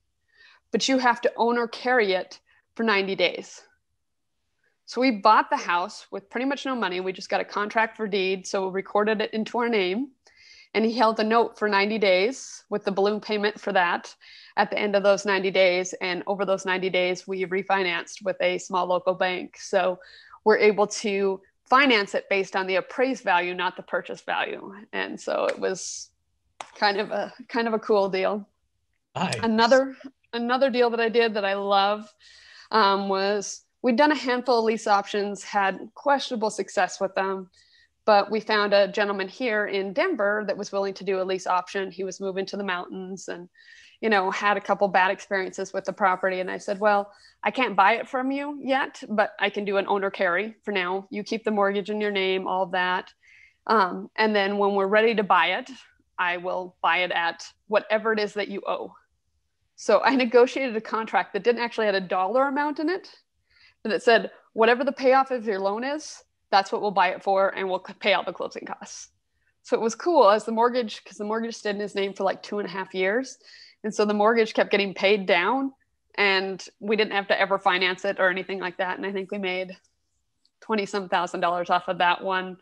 but 0.72 0.90
you 0.90 0.98
have 0.98 1.22
to 1.22 1.32
own 1.38 1.58
or 1.58 1.70
carry 1.70 2.12
it 2.12 2.40
for 2.76 2.84
90 2.84 3.16
days. 3.16 3.62
So 4.86 5.00
we 5.02 5.12
bought 5.12 5.50
the 5.50 5.58
house 5.58 6.08
with 6.12 6.30
pretty 6.30 6.46
much 6.46 6.66
no 6.66 6.76
money. 6.76 7.00
We 7.00 7.14
just 7.14 7.30
got 7.30 7.42
a 7.42 7.46
contract 7.46 7.96
for 7.96 8.08
deed. 8.08 8.46
So 8.46 8.68
we 8.68 8.74
recorded 8.74 9.22
it 9.22 9.34
into 9.34 9.58
our 9.60 9.70
name. 9.70 10.10
And 10.78 10.86
he 10.86 10.94
held 10.94 11.20
a 11.20 11.24
note 11.24 11.58
for 11.58 11.68
90 11.68 11.98
days 11.98 12.64
with 12.70 12.86
the 12.86 12.92
balloon 12.92 13.20
payment 13.20 13.60
for 13.60 13.74
that 13.74 14.14
at 14.58 14.70
the 14.70 14.78
end 14.78 14.96
of 14.96 15.02
those 15.02 15.26
90 15.26 15.50
days. 15.50 15.94
And 16.02 16.22
over 16.28 16.46
those 16.46 16.68
90 16.68 16.92
days, 16.92 17.28
we 17.28 17.48
refinanced 17.48 18.24
with 18.24 18.38
a 18.42 18.60
small 18.60 18.86
local 18.86 19.16
bank. 19.16 19.58
So 19.60 19.98
we're 20.44 20.60
able 20.60 20.86
to 20.86 21.42
finance 21.66 22.14
it 22.14 22.30
based 22.30 22.56
on 22.56 22.68
the 22.68 22.76
appraised 22.76 23.24
value, 23.24 23.56
not 23.56 23.76
the 23.76 23.82
purchase 23.82 24.22
value. 24.22 24.72
And 24.94 25.20
so 25.20 25.46
it 25.46 25.58
was 25.58 26.12
kind 26.76 27.00
of 27.00 27.10
a 27.10 27.34
kind 27.48 27.68
of 27.68 27.74
a 27.74 27.80
cool 27.80 28.08
deal. 28.08 28.48
Nice. 29.16 29.34
Another 29.42 29.98
another 30.34 30.70
deal 30.70 30.92
that 30.92 31.00
I 31.00 31.10
did 31.10 31.34
that 31.34 31.44
I 31.44 31.56
love 31.56 32.08
um, 32.70 33.10
was 33.10 33.64
we'd 33.82 33.96
done 33.96 34.12
a 34.12 34.16
handful 34.16 34.60
of 34.60 34.66
lease 34.66 34.86
options, 34.86 35.44
had 35.44 35.90
questionable 35.96 36.52
success 36.52 37.02
with 37.02 37.16
them, 37.16 37.50
but 38.08 38.32
we 38.32 38.40
found 38.40 38.74
a 38.74 38.88
gentleman 38.88 39.28
here 39.28 39.68
in 39.68 39.92
Denver 39.92 40.46
that 40.48 40.58
was 40.58 40.72
willing 40.72 40.94
to 40.94 41.04
do 41.04 41.22
a 41.22 41.26
lease 41.26 41.46
option. 41.46 41.92
He 41.92 42.06
was 42.06 42.22
moving 42.22 42.46
to 42.46 42.56
the 42.56 42.64
mountains 42.64 43.28
and, 43.28 43.50
you 44.00 44.10
know, 44.10 44.32
had 44.32 44.56
a 44.56 44.62
couple 44.62 44.88
bad 44.88 45.12
experiences 45.12 45.74
with 45.74 45.84
the 45.84 45.92
property. 45.92 46.40
And 46.40 46.50
I 46.50 46.58
said, 46.58 46.80
well, 46.80 47.12
I 47.44 47.52
can't 47.52 47.76
buy 47.76 47.96
it 47.96 48.08
from 48.08 48.32
you 48.32 48.58
yet, 48.64 49.04
but 49.10 49.32
I 49.42 49.50
can 49.50 49.66
do 49.66 49.76
an 49.76 49.88
owner 49.90 50.10
carry 50.10 50.56
for 50.64 50.72
now. 50.72 51.06
You 51.12 51.22
keep 51.22 51.44
the 51.44 51.52
mortgage 51.52 51.90
in 51.90 52.00
your 52.00 52.12
name, 52.12 52.48
all 52.48 52.68
that. 52.68 53.12
Um, 53.68 54.10
and 54.16 54.34
then 54.34 54.58
when 54.58 54.74
we're 54.74 54.88
ready 54.88 55.14
to 55.16 55.24
buy 55.24 55.58
it, 55.58 55.70
I 56.18 56.38
will 56.38 56.78
buy 56.82 57.00
it 57.00 57.12
at 57.12 57.44
whatever 57.68 58.14
it 58.14 58.20
is 58.20 58.36
that 58.36 58.48
you 58.48 58.62
owe. 58.66 58.96
So 59.76 60.00
I 60.00 60.16
negotiated 60.16 60.78
a 60.78 60.82
contract 60.82 61.34
that 61.34 61.44
didn't 61.44 61.62
actually 61.62 61.88
have 61.88 61.96
a 61.96 62.00
dollar 62.00 62.48
amount 62.48 62.80
in 62.80 62.90
it 62.90 63.10
and 63.84 63.94
it 63.94 64.04
said 64.04 64.32
whatever 64.54 64.84
the 64.84 64.92
payoff 64.92 65.32
of 65.32 65.46
your 65.46 65.60
loan 65.60 65.84
is 65.84 66.24
that's 66.52 66.72
what 66.72 66.82
we'll 66.82 66.92
buy 66.92 67.10
it 67.10 67.24
for 67.24 67.50
and 67.56 67.70
we'll 67.70 67.80
pay 67.80 68.14
out 68.14 68.26
the 68.26 68.34
closing 68.34 68.66
costs. 68.66 69.10
So 69.64 69.76
it 69.76 69.82
was 69.82 69.96
cool 69.96 70.30
as 70.30 70.46
the 70.46 70.52
mortgage 70.52 71.04
because 71.04 71.18
the 71.18 71.26
mortgage 71.26 71.56
stayed 71.56 71.76
in 71.76 71.82
his 71.82 71.96
name 71.96 72.14
for 72.14 72.24
like 72.24 72.42
two 72.42 72.60
and 72.60 72.68
a 72.68 72.72
half 72.72 72.94
years. 72.94 73.38
And 73.84 73.94
so 73.94 74.06
the 74.06 74.14
mortgage 74.14 74.54
kept 74.54 74.72
getting 74.72 74.94
paid 74.94 75.26
down 75.26 75.74
and 76.18 76.66
we 76.80 76.96
didn't 76.96 77.14
have 77.14 77.28
to 77.28 77.40
ever 77.40 77.60
finance 77.60 78.06
it 78.06 78.20
or 78.20 78.30
anything 78.30 78.60
like 78.60 78.78
that. 78.78 78.98
And 78.98 79.06
i 79.06 79.12
think 79.12 79.32
we 79.32 79.38
made 79.38 79.76
20 80.62 80.86
some 80.86 81.10
thousand 81.10 81.42
dollars 81.42 81.70
off 81.70 81.88
of 81.88 82.00
that 82.00 82.24
one 82.24 82.58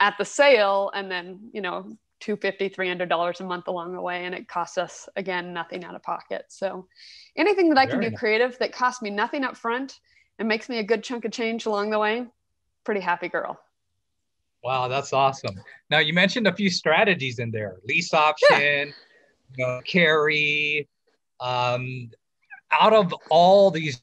at 0.00 0.14
the 0.18 0.24
sale 0.24 0.90
and 0.94 1.10
then 1.10 1.50
you 1.52 1.60
know 1.60 1.96
250 2.20 2.68
300 2.68 3.08
dollars 3.08 3.40
a 3.40 3.44
month 3.44 3.68
along 3.68 3.92
the 3.92 4.00
way 4.00 4.24
and 4.24 4.34
it 4.34 4.48
costs 4.48 4.78
us 4.78 5.08
again 5.16 5.52
nothing 5.52 5.84
out 5.84 5.94
of 5.94 6.02
pocket. 6.02 6.44
So 6.48 6.86
anything 7.36 7.68
that 7.68 7.78
i 7.78 7.86
can 7.86 8.00
do 8.00 8.10
creative 8.10 8.58
that 8.58 8.72
costs 8.72 9.00
me 9.00 9.10
nothing 9.10 9.44
up 9.44 9.56
front 9.56 10.00
and 10.38 10.48
makes 10.48 10.68
me 10.68 10.78
a 10.78 10.84
good 10.84 11.02
chunk 11.02 11.24
of 11.24 11.32
change 11.32 11.66
along 11.66 11.90
the 11.90 11.98
way, 11.98 12.26
pretty 12.88 13.00
happy 13.02 13.28
girl. 13.28 13.60
Wow, 14.64 14.88
that's 14.88 15.12
awesome. 15.12 15.60
Now 15.90 15.98
you 15.98 16.14
mentioned 16.14 16.46
a 16.46 16.54
few 16.54 16.70
strategies 16.70 17.38
in 17.38 17.50
there: 17.50 17.76
lease 17.84 18.14
option, 18.14 18.48
yeah. 18.58 18.84
you 19.54 19.66
know, 19.66 19.80
carry. 19.86 20.88
Um, 21.38 22.08
out 22.72 22.94
of 22.94 23.14
all 23.28 23.70
these, 23.70 24.02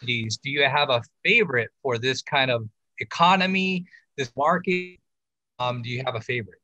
do 0.00 0.32
you 0.44 0.64
have 0.64 0.88
a 0.88 1.02
favorite 1.22 1.68
for 1.82 1.98
this 1.98 2.22
kind 2.22 2.50
of 2.50 2.66
economy, 2.98 3.84
this 4.16 4.32
market? 4.38 5.00
Um, 5.58 5.82
do 5.82 5.90
you 5.90 6.02
have 6.06 6.14
a 6.14 6.20
favorite? 6.22 6.62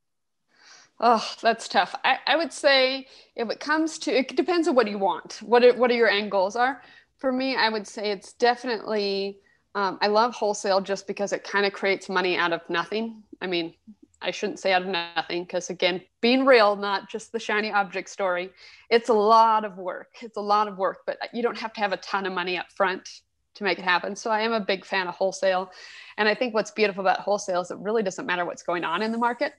Oh, 0.98 1.30
that's 1.42 1.68
tough. 1.68 1.94
I, 2.02 2.20
I 2.26 2.36
would 2.36 2.54
say 2.54 3.06
if 3.36 3.50
it 3.50 3.60
comes 3.60 3.98
to, 3.98 4.18
it 4.18 4.34
depends 4.34 4.66
on 4.66 4.74
what 4.74 4.88
you 4.88 4.96
want. 4.96 5.40
What 5.42 5.62
are, 5.62 5.74
what 5.74 5.90
are 5.90 5.94
your 5.94 6.08
end 6.08 6.30
goals 6.30 6.56
are? 6.56 6.80
For 7.18 7.30
me, 7.30 7.54
I 7.54 7.68
would 7.68 7.86
say 7.86 8.12
it's 8.12 8.32
definitely, 8.32 9.40
um, 9.74 9.98
I 10.00 10.08
love 10.08 10.34
wholesale 10.34 10.80
just 10.80 11.06
because 11.06 11.32
it 11.32 11.44
kind 11.44 11.64
of 11.64 11.72
creates 11.72 12.08
money 12.08 12.36
out 12.36 12.52
of 12.52 12.60
nothing. 12.68 13.22
I 13.40 13.46
mean, 13.46 13.74
I 14.22 14.30
shouldn't 14.30 14.58
say 14.58 14.72
out 14.72 14.82
of 14.82 14.88
nothing 14.88 15.44
because, 15.44 15.70
again, 15.70 16.02
being 16.20 16.44
real, 16.44 16.76
not 16.76 17.08
just 17.08 17.32
the 17.32 17.38
shiny 17.38 17.72
object 17.72 18.10
story, 18.10 18.50
it's 18.90 19.08
a 19.08 19.14
lot 19.14 19.64
of 19.64 19.78
work. 19.78 20.10
It's 20.20 20.36
a 20.36 20.42
lot 20.42 20.68
of 20.68 20.76
work, 20.76 20.98
but 21.06 21.18
you 21.32 21.42
don't 21.42 21.56
have 21.58 21.72
to 21.74 21.80
have 21.80 21.92
a 21.92 21.96
ton 21.98 22.26
of 22.26 22.32
money 22.32 22.58
up 22.58 22.70
front 22.72 23.20
to 23.54 23.64
make 23.64 23.78
it 23.78 23.84
happen. 23.84 24.14
So 24.14 24.30
I 24.30 24.40
am 24.40 24.52
a 24.52 24.60
big 24.60 24.84
fan 24.84 25.06
of 25.06 25.14
wholesale. 25.14 25.70
And 26.18 26.28
I 26.28 26.34
think 26.34 26.52
what's 26.52 26.70
beautiful 26.70 27.00
about 27.00 27.20
wholesale 27.20 27.62
is 27.62 27.70
it 27.70 27.78
really 27.78 28.02
doesn't 28.02 28.26
matter 28.26 28.44
what's 28.44 28.62
going 28.62 28.84
on 28.84 29.02
in 29.02 29.12
the 29.12 29.18
market, 29.18 29.54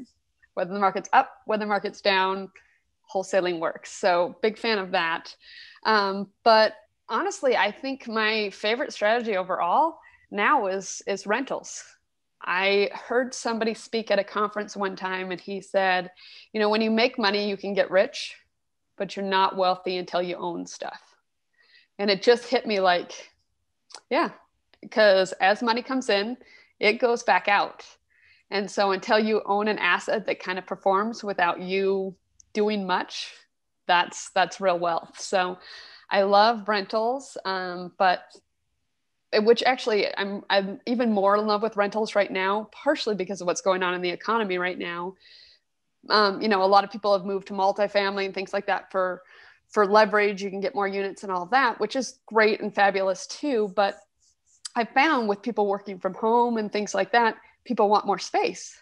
whether 0.53 0.73
the 0.73 0.79
market's 0.79 1.09
up, 1.11 1.31
whether 1.45 1.61
the 1.61 1.69
market's 1.69 2.01
down, 2.01 2.49
wholesaling 3.13 3.59
works. 3.59 3.91
So 3.91 4.37
big 4.41 4.57
fan 4.57 4.77
of 4.77 4.91
that. 4.91 5.35
Um, 5.85 6.29
but 6.43 6.75
honestly, 7.11 7.55
I 7.55 7.71
think 7.71 8.07
my 8.07 8.49
favorite 8.51 8.93
strategy 8.93 9.37
overall 9.37 9.99
now 10.31 10.67
is 10.67 11.03
is 11.05 11.27
rentals. 11.27 11.83
I 12.43 12.89
heard 12.93 13.35
somebody 13.35 13.75
speak 13.75 14.09
at 14.09 14.17
a 14.17 14.23
conference 14.23 14.75
one 14.75 14.95
time 14.95 15.29
and 15.29 15.39
he 15.39 15.61
said, 15.61 16.09
you 16.53 16.59
know, 16.59 16.69
when 16.69 16.81
you 16.81 16.89
make 16.89 17.19
money, 17.19 17.47
you 17.47 17.55
can 17.55 17.75
get 17.75 17.91
rich, 17.91 18.35
but 18.97 19.15
you're 19.15 19.25
not 19.25 19.57
wealthy 19.57 19.97
until 19.97 20.23
you 20.23 20.37
own 20.37 20.65
stuff. 20.65 21.01
And 21.99 22.09
it 22.09 22.23
just 22.23 22.45
hit 22.45 22.65
me 22.65 22.79
like, 22.79 23.29
yeah, 24.09 24.29
because 24.81 25.33
as 25.33 25.61
money 25.61 25.83
comes 25.83 26.09
in, 26.09 26.35
it 26.79 26.93
goes 26.93 27.21
back 27.21 27.47
out. 27.47 27.85
And 28.49 28.69
so 28.69 28.91
until 28.91 29.19
you 29.19 29.43
own 29.45 29.67
an 29.67 29.77
asset 29.77 30.25
that 30.25 30.43
kind 30.43 30.57
of 30.57 30.65
performs 30.65 31.23
without 31.23 31.61
you 31.61 32.15
doing 32.53 32.87
much, 32.87 33.31
that's 33.85 34.31
that's 34.31 34.59
real 34.59 34.79
wealth. 34.79 35.19
So 35.19 35.59
I 36.11 36.23
love 36.23 36.67
rentals, 36.67 37.37
um, 37.45 37.93
but 37.97 38.23
which 39.33 39.63
actually 39.63 40.07
I'm 40.17 40.43
I'm 40.49 40.81
even 40.85 41.13
more 41.13 41.37
in 41.37 41.47
love 41.47 41.61
with 41.61 41.77
rentals 41.77 42.15
right 42.15 42.29
now, 42.29 42.69
partially 42.71 43.15
because 43.15 43.39
of 43.39 43.47
what's 43.47 43.61
going 43.61 43.81
on 43.81 43.93
in 43.93 44.01
the 44.01 44.09
economy 44.09 44.57
right 44.57 44.77
now. 44.77 45.15
Um, 46.09 46.41
you 46.41 46.49
know, 46.49 46.63
a 46.63 46.65
lot 46.65 46.83
of 46.83 46.91
people 46.91 47.13
have 47.13 47.25
moved 47.25 47.47
to 47.47 47.53
multifamily 47.53 48.25
and 48.25 48.33
things 48.33 48.51
like 48.53 48.67
that 48.67 48.91
for 48.91 49.21
for 49.69 49.87
leverage. 49.87 50.43
You 50.43 50.49
can 50.49 50.59
get 50.59 50.75
more 50.75 50.87
units 50.87 51.23
and 51.23 51.31
all 51.31 51.45
that, 51.47 51.79
which 51.79 51.95
is 51.95 52.19
great 52.25 52.59
and 52.59 52.75
fabulous 52.75 53.25
too. 53.27 53.71
But 53.73 53.97
I 54.75 54.83
found 54.83 55.29
with 55.29 55.41
people 55.41 55.67
working 55.67 55.97
from 55.97 56.13
home 56.13 56.57
and 56.57 56.71
things 56.71 56.93
like 56.93 57.13
that, 57.13 57.35
people 57.63 57.89
want 57.89 58.05
more 58.05 58.19
space. 58.19 58.77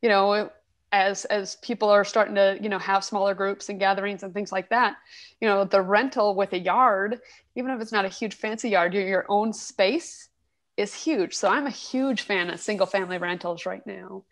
You 0.00 0.10
know, 0.10 0.50
as 0.96 1.26
as 1.26 1.56
people 1.56 1.90
are 1.90 2.04
starting 2.04 2.34
to 2.34 2.58
you 2.60 2.70
know 2.70 2.78
have 2.78 3.04
smaller 3.04 3.34
groups 3.34 3.68
and 3.68 3.78
gatherings 3.78 4.22
and 4.22 4.32
things 4.32 4.50
like 4.50 4.70
that 4.70 4.96
you 5.40 5.46
know 5.46 5.62
the 5.64 5.80
rental 5.80 6.34
with 6.34 6.54
a 6.54 6.58
yard 6.58 7.20
even 7.54 7.70
if 7.70 7.80
it's 7.82 7.92
not 7.92 8.06
a 8.06 8.08
huge 8.08 8.34
fancy 8.34 8.70
yard 8.70 8.94
your, 8.94 9.06
your 9.06 9.26
own 9.28 9.52
space 9.52 10.30
is 10.76 10.94
huge. 10.94 11.34
So 11.34 11.48
i'm 11.48 11.66
a 11.66 11.70
huge 11.70 12.22
fan 12.22 12.50
of 12.50 12.60
single 12.60 12.86
family 12.86 13.18
rentals 13.18 13.66
right 13.66 13.86
now. 13.86 14.24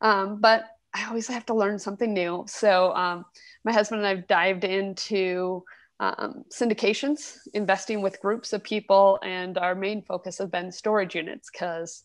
Um, 0.00 0.40
but 0.40 0.64
i 0.94 1.04
always 1.08 1.26
have 1.26 1.46
to 1.46 1.54
learn 1.54 1.78
something 1.78 2.12
new. 2.12 2.44
So 2.46 2.94
um, 2.94 3.24
my 3.64 3.72
husband 3.72 4.00
and 4.00 4.08
i've 4.08 4.28
dived 4.28 4.64
into 4.64 5.64
um, 6.00 6.44
syndications 6.50 7.38
investing 7.54 8.02
with 8.02 8.20
groups 8.20 8.52
of 8.52 8.62
people 8.62 9.18
and 9.22 9.58
our 9.58 9.74
main 9.74 10.02
focus 10.02 10.38
has 10.38 10.48
been 10.48 10.70
storage 10.70 11.14
units 11.14 11.50
because 11.50 12.04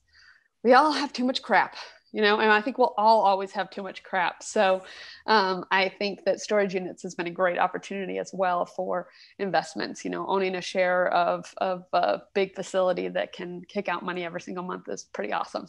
we 0.64 0.74
all 0.74 0.92
have 0.92 1.12
too 1.14 1.26
much 1.26 1.42
crap 1.42 1.76
you 2.12 2.22
know 2.22 2.40
and 2.40 2.52
i 2.52 2.62
think 2.62 2.78
we'll 2.78 2.94
all 2.98 3.22
always 3.22 3.52
have 3.52 3.70
too 3.70 3.84
much 3.84 4.04
crap 4.04 4.44
so 4.44 4.84
um, 5.28 5.66
i 5.72 5.90
think 5.90 6.24
that 6.26 6.40
storage 6.40 6.74
units 6.74 7.04
has 7.04 7.16
been 7.16 7.28
a 7.28 7.32
great 7.32 7.58
opportunity 7.58 8.18
as 8.18 8.32
well 8.34 8.66
for 8.66 9.10
investments 9.38 10.04
you 10.04 10.12
know 10.12 10.26
owning 10.28 10.56
a 10.56 10.62
share 10.62 11.08
of, 11.14 11.54
of 11.58 11.86
a 11.94 12.22
big 12.34 12.56
facility 12.56 13.08
that 13.08 13.34
can 13.34 13.62
kick 13.68 13.88
out 13.88 14.04
money 14.04 14.24
every 14.24 14.42
single 14.42 14.64
month 14.64 14.88
is 14.90 15.04
pretty 15.06 15.34
awesome 15.34 15.68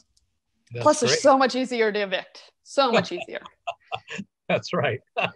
That's 0.73 0.83
plus 0.83 1.01
great. 1.01 1.13
it's 1.13 1.23
so 1.23 1.37
much 1.37 1.55
easier 1.55 1.93
to 1.93 2.01
evict 2.01 2.51
so 2.63 2.93
much 2.93 3.13
easier 3.13 3.41
That's 4.49 4.73
right. 4.73 4.99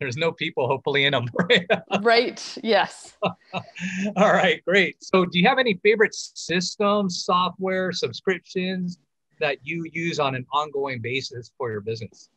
There's 0.00 0.16
no 0.16 0.32
people 0.32 0.66
hopefully 0.66 1.04
in 1.04 1.12
them. 1.12 1.26
right. 2.02 2.58
Yes. 2.60 3.16
All 3.22 4.32
right. 4.32 4.60
Great. 4.66 4.96
So, 5.00 5.24
do 5.24 5.38
you 5.38 5.46
have 5.46 5.60
any 5.60 5.78
favorite 5.84 6.12
systems, 6.12 7.24
software, 7.24 7.92
subscriptions 7.92 8.98
that 9.40 9.58
you 9.62 9.84
use 9.92 10.18
on 10.18 10.34
an 10.34 10.46
ongoing 10.52 11.00
basis 11.00 11.52
for 11.56 11.70
your 11.70 11.80
business? 11.80 12.28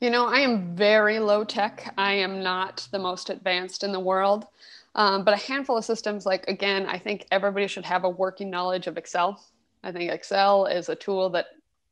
You 0.00 0.10
know, 0.10 0.26
I 0.26 0.40
am 0.40 0.76
very 0.76 1.18
low 1.18 1.44
tech. 1.44 1.94
I 1.96 2.12
am 2.12 2.42
not 2.42 2.86
the 2.92 2.98
most 2.98 3.30
advanced 3.30 3.82
in 3.82 3.92
the 3.92 4.00
world. 4.00 4.46
Um, 4.94 5.24
but 5.24 5.34
a 5.34 5.36
handful 5.36 5.76
of 5.76 5.84
systems, 5.84 6.24
like 6.24 6.48
again, 6.48 6.86
I 6.86 6.98
think 6.98 7.26
everybody 7.30 7.66
should 7.66 7.84
have 7.84 8.04
a 8.04 8.08
working 8.08 8.48
knowledge 8.48 8.86
of 8.86 8.96
Excel. 8.96 9.42
I 9.82 9.92
think 9.92 10.10
Excel 10.10 10.66
is 10.66 10.88
a 10.88 10.94
tool 10.94 11.28
that 11.30 11.46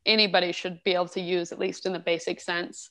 anybody 0.05 0.51
should 0.51 0.83
be 0.83 0.93
able 0.93 1.07
to 1.09 1.21
use, 1.21 1.51
at 1.51 1.59
least 1.59 1.85
in 1.85 1.93
the 1.93 1.99
basic 1.99 2.41
sense. 2.41 2.89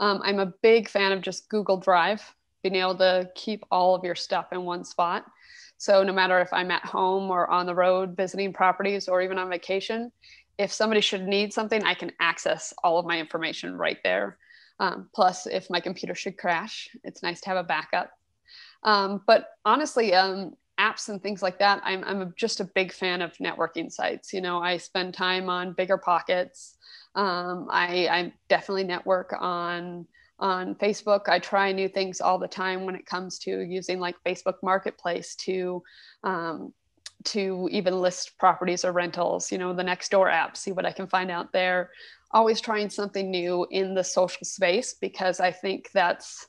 Um, 0.00 0.20
I'm 0.22 0.38
a 0.38 0.52
big 0.62 0.88
fan 0.88 1.12
of 1.12 1.22
just 1.22 1.48
Google 1.48 1.78
Drive, 1.78 2.34
being 2.62 2.76
able 2.76 2.96
to 2.96 3.30
keep 3.34 3.64
all 3.70 3.94
of 3.94 4.04
your 4.04 4.14
stuff 4.14 4.52
in 4.52 4.64
one 4.64 4.84
spot. 4.84 5.24
So 5.78 6.02
no 6.02 6.12
matter 6.12 6.40
if 6.40 6.52
I'm 6.52 6.70
at 6.70 6.84
home 6.84 7.30
or 7.30 7.50
on 7.50 7.66
the 7.66 7.74
road 7.74 8.16
visiting 8.16 8.52
properties 8.52 9.08
or 9.08 9.22
even 9.22 9.38
on 9.38 9.48
vacation, 9.48 10.12
if 10.58 10.72
somebody 10.72 11.00
should 11.00 11.26
need 11.26 11.52
something, 11.52 11.82
I 11.84 11.94
can 11.94 12.12
access 12.20 12.72
all 12.82 12.98
of 12.98 13.06
my 13.06 13.18
information 13.18 13.76
right 13.76 13.98
there. 14.04 14.38
Um, 14.80 15.08
plus, 15.14 15.46
if 15.46 15.70
my 15.70 15.80
computer 15.80 16.14
should 16.14 16.36
crash, 16.36 16.88
it's 17.04 17.22
nice 17.22 17.40
to 17.42 17.48
have 17.48 17.58
a 17.58 17.64
backup. 17.64 18.10
Um, 18.82 19.22
but 19.26 19.48
honestly, 19.64 20.14
um, 20.14 20.54
apps 20.78 21.08
and 21.08 21.22
things 21.22 21.42
like 21.42 21.58
that, 21.60 21.80
I'm, 21.84 22.04
I'm 22.04 22.34
just 22.36 22.60
a 22.60 22.64
big 22.64 22.92
fan 22.92 23.22
of 23.22 23.36
networking 23.38 23.90
sites. 23.90 24.32
You 24.32 24.40
know, 24.40 24.58
I 24.58 24.76
spend 24.76 25.14
time 25.14 25.48
on 25.48 25.72
Bigger 25.72 25.98
Pockets. 25.98 26.76
Um, 27.14 27.68
I, 27.70 28.08
I 28.08 28.32
definitely 28.48 28.84
network 28.84 29.34
on 29.38 30.06
on 30.40 30.74
Facebook. 30.74 31.28
I 31.28 31.38
try 31.38 31.70
new 31.70 31.88
things 31.88 32.20
all 32.20 32.40
the 32.40 32.48
time 32.48 32.84
when 32.84 32.96
it 32.96 33.06
comes 33.06 33.38
to 33.40 33.60
using 33.62 34.00
like 34.00 34.16
Facebook 34.26 34.56
Marketplace 34.64 35.36
to 35.36 35.80
um, 36.24 36.72
to 37.24 37.68
even 37.70 38.00
list 38.00 38.38
properties 38.38 38.84
or 38.84 38.92
rentals. 38.92 39.50
You 39.50 39.58
know, 39.58 39.72
the 39.72 39.82
Nextdoor 39.82 40.32
app, 40.32 40.56
see 40.56 40.72
what 40.72 40.86
I 40.86 40.92
can 40.92 41.06
find 41.06 41.30
out 41.30 41.52
there. 41.52 41.90
Always 42.32 42.60
trying 42.60 42.90
something 42.90 43.30
new 43.30 43.66
in 43.70 43.94
the 43.94 44.04
social 44.04 44.44
space 44.44 44.94
because 44.94 45.40
I 45.40 45.52
think 45.52 45.90
that's 45.92 46.46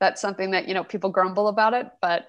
that's 0.00 0.20
something 0.20 0.52
that 0.52 0.68
you 0.68 0.74
know 0.74 0.84
people 0.84 1.10
grumble 1.10 1.48
about 1.48 1.74
it, 1.74 1.88
but 2.00 2.26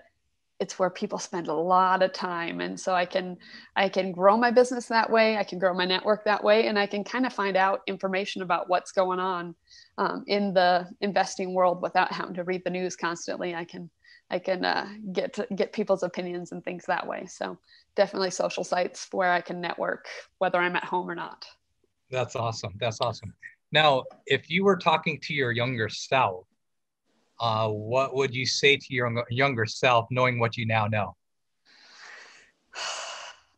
it's 0.60 0.78
where 0.78 0.90
people 0.90 1.18
spend 1.18 1.48
a 1.48 1.54
lot 1.54 2.04
of 2.04 2.12
time 2.12 2.60
and 2.60 2.80
so 2.80 2.94
i 2.94 3.06
can 3.06 3.38
i 3.76 3.88
can 3.88 4.12
grow 4.12 4.38
my 4.38 4.52
business 4.52 4.88
that 4.88 5.10
way 5.10 5.38
i 5.38 5.44
can 5.44 5.58
grow 5.58 5.74
my 5.74 5.86
network 5.86 6.24
that 6.26 6.44
way 6.44 6.68
and 6.68 6.78
i 6.78 6.86
can 6.86 7.04
kind 7.04 7.26
of 7.26 7.34
find 7.34 7.56
out 7.56 7.82
information 7.88 8.42
about 8.42 8.70
what's 8.70 8.92
going 8.92 9.20
on 9.20 9.56
um, 9.98 10.24
in 10.28 10.54
the 10.54 10.88
investing 11.02 11.54
world 11.54 11.82
without 11.82 12.12
having 12.12 12.36
to 12.36 12.44
read 12.44 12.62
the 12.64 12.70
news 12.70 12.96
constantly 12.96 13.56
i 13.56 13.64
can 13.64 13.90
i 14.30 14.40
can 14.40 14.64
uh, 14.66 14.88
get 15.12 15.34
to, 15.34 15.48
get 15.56 15.74
people's 15.74 16.04
opinions 16.04 16.52
and 16.52 16.64
things 16.64 16.86
that 16.86 17.06
way 17.06 17.26
so 17.26 17.58
definitely 17.96 18.32
social 18.32 18.64
sites 18.64 19.08
where 19.12 19.32
i 19.32 19.42
can 19.42 19.62
network 19.62 20.08
whether 20.38 20.60
i'm 20.60 20.76
at 20.76 20.84
home 20.84 21.10
or 21.10 21.16
not 21.16 21.46
that's 22.12 22.36
awesome 22.36 22.74
that's 22.80 23.02
awesome 23.02 23.34
now 23.72 24.04
if 24.26 24.50
you 24.50 24.64
were 24.64 24.78
talking 24.78 25.20
to 25.22 25.34
your 25.34 25.52
younger 25.52 25.90
self 25.90 26.46
uh, 27.40 27.70
what 27.70 28.14
would 28.16 28.36
you 28.36 28.46
say 28.46 28.76
to 28.76 28.94
your 28.94 29.26
younger 29.30 29.66
self 29.66 30.08
knowing 30.12 30.40
what 30.40 30.58
you 30.58 30.66
now 30.66 30.88
know? 30.88 31.16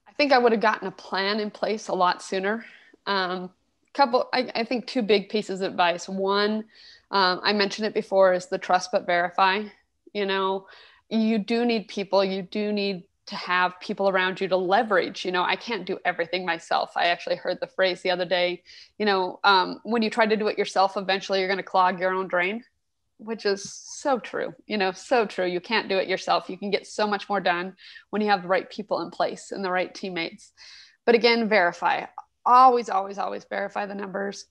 I 0.08 0.14
think 0.14 0.32
I 0.32 0.38
would 0.38 0.52
have 0.52 0.62
gotten 0.62 0.88
a 0.88 0.92
plan 0.92 1.40
in 1.40 1.50
place 1.50 1.88
a 1.88 1.94
lot 1.94 2.22
sooner. 2.22 2.64
Um, 3.08 3.50
couple, 3.94 4.30
I, 4.34 4.52
I, 4.54 4.64
think 4.64 4.86
two 4.86 5.02
big 5.02 5.30
pieces 5.30 5.62
of 5.62 5.72
advice. 5.72 6.08
One, 6.08 6.66
um, 7.10 7.42
I 7.44 7.54
mentioned 7.54 7.88
it 7.88 7.94
before, 7.96 8.34
is 8.34 8.46
the 8.46 8.60
trust 8.60 8.92
but 8.92 9.08
verify. 9.08 9.64
You 10.14 10.26
know, 10.26 10.68
you 11.10 11.38
do 11.38 11.66
need 11.66 11.88
people. 11.88 12.24
You 12.24 12.42
do 12.42 12.72
need 12.72 13.04
to 13.28 13.36
have 13.36 13.80
people 13.80 14.10
around 14.10 14.42
you 14.42 14.48
to 14.48 14.58
leverage. 14.58 15.24
You 15.24 15.32
know, 15.32 15.44
I 15.44 15.56
can't 15.56 15.86
do 15.86 15.98
everything 16.04 16.46
myself. 16.46 16.92
I 16.96 17.06
actually 17.08 17.38
heard 17.38 17.60
the 17.62 17.68
phrase 17.68 18.02
the 18.02 18.12
other 18.12 18.26
day. 18.26 18.64
You 18.98 19.06
know, 19.06 19.40
um, 19.44 19.80
when 19.84 20.02
you 20.02 20.10
try 20.10 20.26
to 20.26 20.36
do 20.36 20.48
it 20.48 20.58
yourself, 20.58 20.98
eventually 20.98 21.40
you're 21.40 21.48
going 21.48 21.58
to 21.58 21.64
clog 21.64 22.00
your 22.00 22.14
own 22.14 22.28
drain 22.28 22.64
which 23.22 23.46
is 23.46 23.72
so 23.72 24.18
true 24.18 24.54
you 24.66 24.78
know 24.78 24.92
so 24.92 25.26
true 25.26 25.46
you 25.46 25.62
can't 25.62 25.88
do 25.88 25.98
it 25.98 26.08
yourself 26.08 26.50
you 26.50 26.58
can 26.58 26.72
get 26.72 26.88
so 26.88 27.06
much 27.06 27.30
more 27.30 27.40
done 27.40 27.76
when 28.10 28.22
you 28.22 28.28
have 28.28 28.42
the 28.42 28.48
right 28.48 28.70
people 28.72 29.02
in 29.02 29.12
place 29.12 29.52
and 29.52 29.64
the 29.64 29.70
right 29.70 29.94
teammates 29.94 30.54
but 31.06 31.14
again 31.14 31.48
verify 31.48 32.04
always 32.46 32.90
always 32.90 33.20
always 33.20 33.46
verify 33.46 33.86
the 33.86 33.94
numbers 33.94 34.46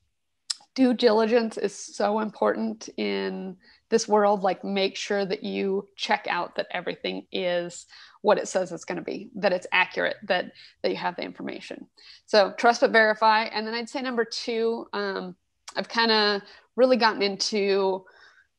due 0.77 0.95
diligence 0.95 1.59
is 1.59 1.75
so 1.75 2.21
important 2.21 2.89
in 2.97 3.57
this 3.91 4.09
world 4.09 4.43
like 4.43 4.65
make 4.65 4.97
sure 4.97 5.25
that 5.25 5.43
you 5.43 5.87
check 5.97 6.27
out 6.31 6.55
that 6.55 6.69
everything 6.71 7.27
is 7.31 7.87
what 8.23 8.39
it 8.39 8.49
says 8.49 8.73
it's 8.73 8.85
going 8.85 8.97
to 8.97 9.05
be 9.05 9.31
that 9.35 9.53
it's 9.53 9.67
accurate 9.73 10.17
that 10.23 10.53
that 10.83 10.91
you 10.91 10.97
have 10.97 11.17
the 11.17 11.23
information. 11.23 11.87
So 12.27 12.53
trust 12.57 12.81
but 12.81 12.93
verify. 12.93 13.45
And 13.45 13.67
then 13.67 13.75
i'd 13.75 13.89
say 13.89 14.01
number 14.01 14.25
two 14.25 14.87
um, 14.93 15.37
i've 15.77 15.89
kind 15.89 16.11
of 16.11 16.43
really 16.77 16.97
gotten 16.97 17.23
into 17.23 18.05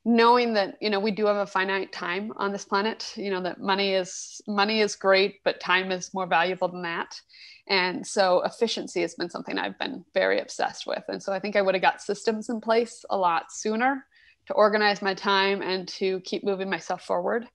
knowing 0.04 0.54
that 0.54 0.78
you 0.82 0.89
know 0.89 1.00
we 1.00 1.12
do 1.12 1.26
have 1.28 1.38
a 1.38 1.46
finite 1.46 1.91
time 1.91 2.34
on 2.38 2.52
this 2.52 2.65
planet 2.65 3.13
you 3.15 3.30
know 3.30 3.41
that 3.41 3.62
money 3.62 3.94
is 3.94 4.41
money 4.48 4.82
is 4.82 4.96
great 4.96 5.44
but 5.44 5.60
time 5.60 5.91
is 5.91 6.13
more 6.13 6.28
valuable 6.28 6.67
than 6.67 6.82
that. 6.82 7.20
And 7.67 8.06
so 8.06 8.41
efficiency 8.41 9.02
has 9.02 9.15
been 9.15 9.30
something 9.30 9.58
i've 9.58 9.80
been 9.80 10.04
very 10.13 10.39
obsessed 10.41 10.86
with. 10.86 11.04
And 11.08 11.22
so 11.24 11.32
i 11.32 11.39
think 11.39 11.56
i 11.56 11.62
would 11.62 11.76
have 11.76 11.82
got 11.82 12.02
systems 12.02 12.50
in 12.50 12.60
place 12.60 13.06
a 13.10 13.17
lot 13.17 13.52
sooner 13.52 14.06
to 14.47 14.54
organize 14.54 15.01
my 15.01 15.13
time 15.13 15.62
and 15.62 15.88
to 15.88 16.19
keep 16.21 16.43
moving 16.43 16.69
myself 16.69 17.04
forward. 17.04 17.47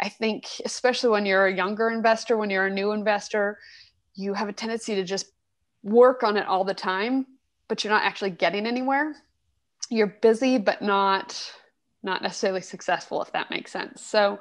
I 0.00 0.08
think 0.08 0.46
especially 0.64 1.10
when 1.10 1.26
you're 1.26 1.46
a 1.46 1.54
younger 1.54 1.90
investor 1.90 2.36
when 2.36 2.50
you're 2.50 2.66
a 2.66 2.72
new 2.72 2.92
investor 2.92 3.58
you 4.14 4.34
have 4.34 4.48
a 4.48 4.52
tendency 4.52 4.94
to 4.94 5.04
just 5.04 5.26
work 5.82 6.22
on 6.22 6.36
it 6.36 6.46
all 6.46 6.64
the 6.64 6.74
time 6.74 7.26
but 7.68 7.84
you're 7.84 7.92
not 7.92 8.02
actually 8.02 8.30
getting 8.30 8.66
anywhere. 8.66 9.14
You're 9.88 10.18
busy 10.22 10.58
but 10.58 10.82
not 10.82 11.52
not 12.02 12.22
necessarily 12.22 12.62
successful 12.62 13.20
if 13.22 13.30
that 13.32 13.50
makes 13.50 13.70
sense. 13.70 14.02
So 14.02 14.38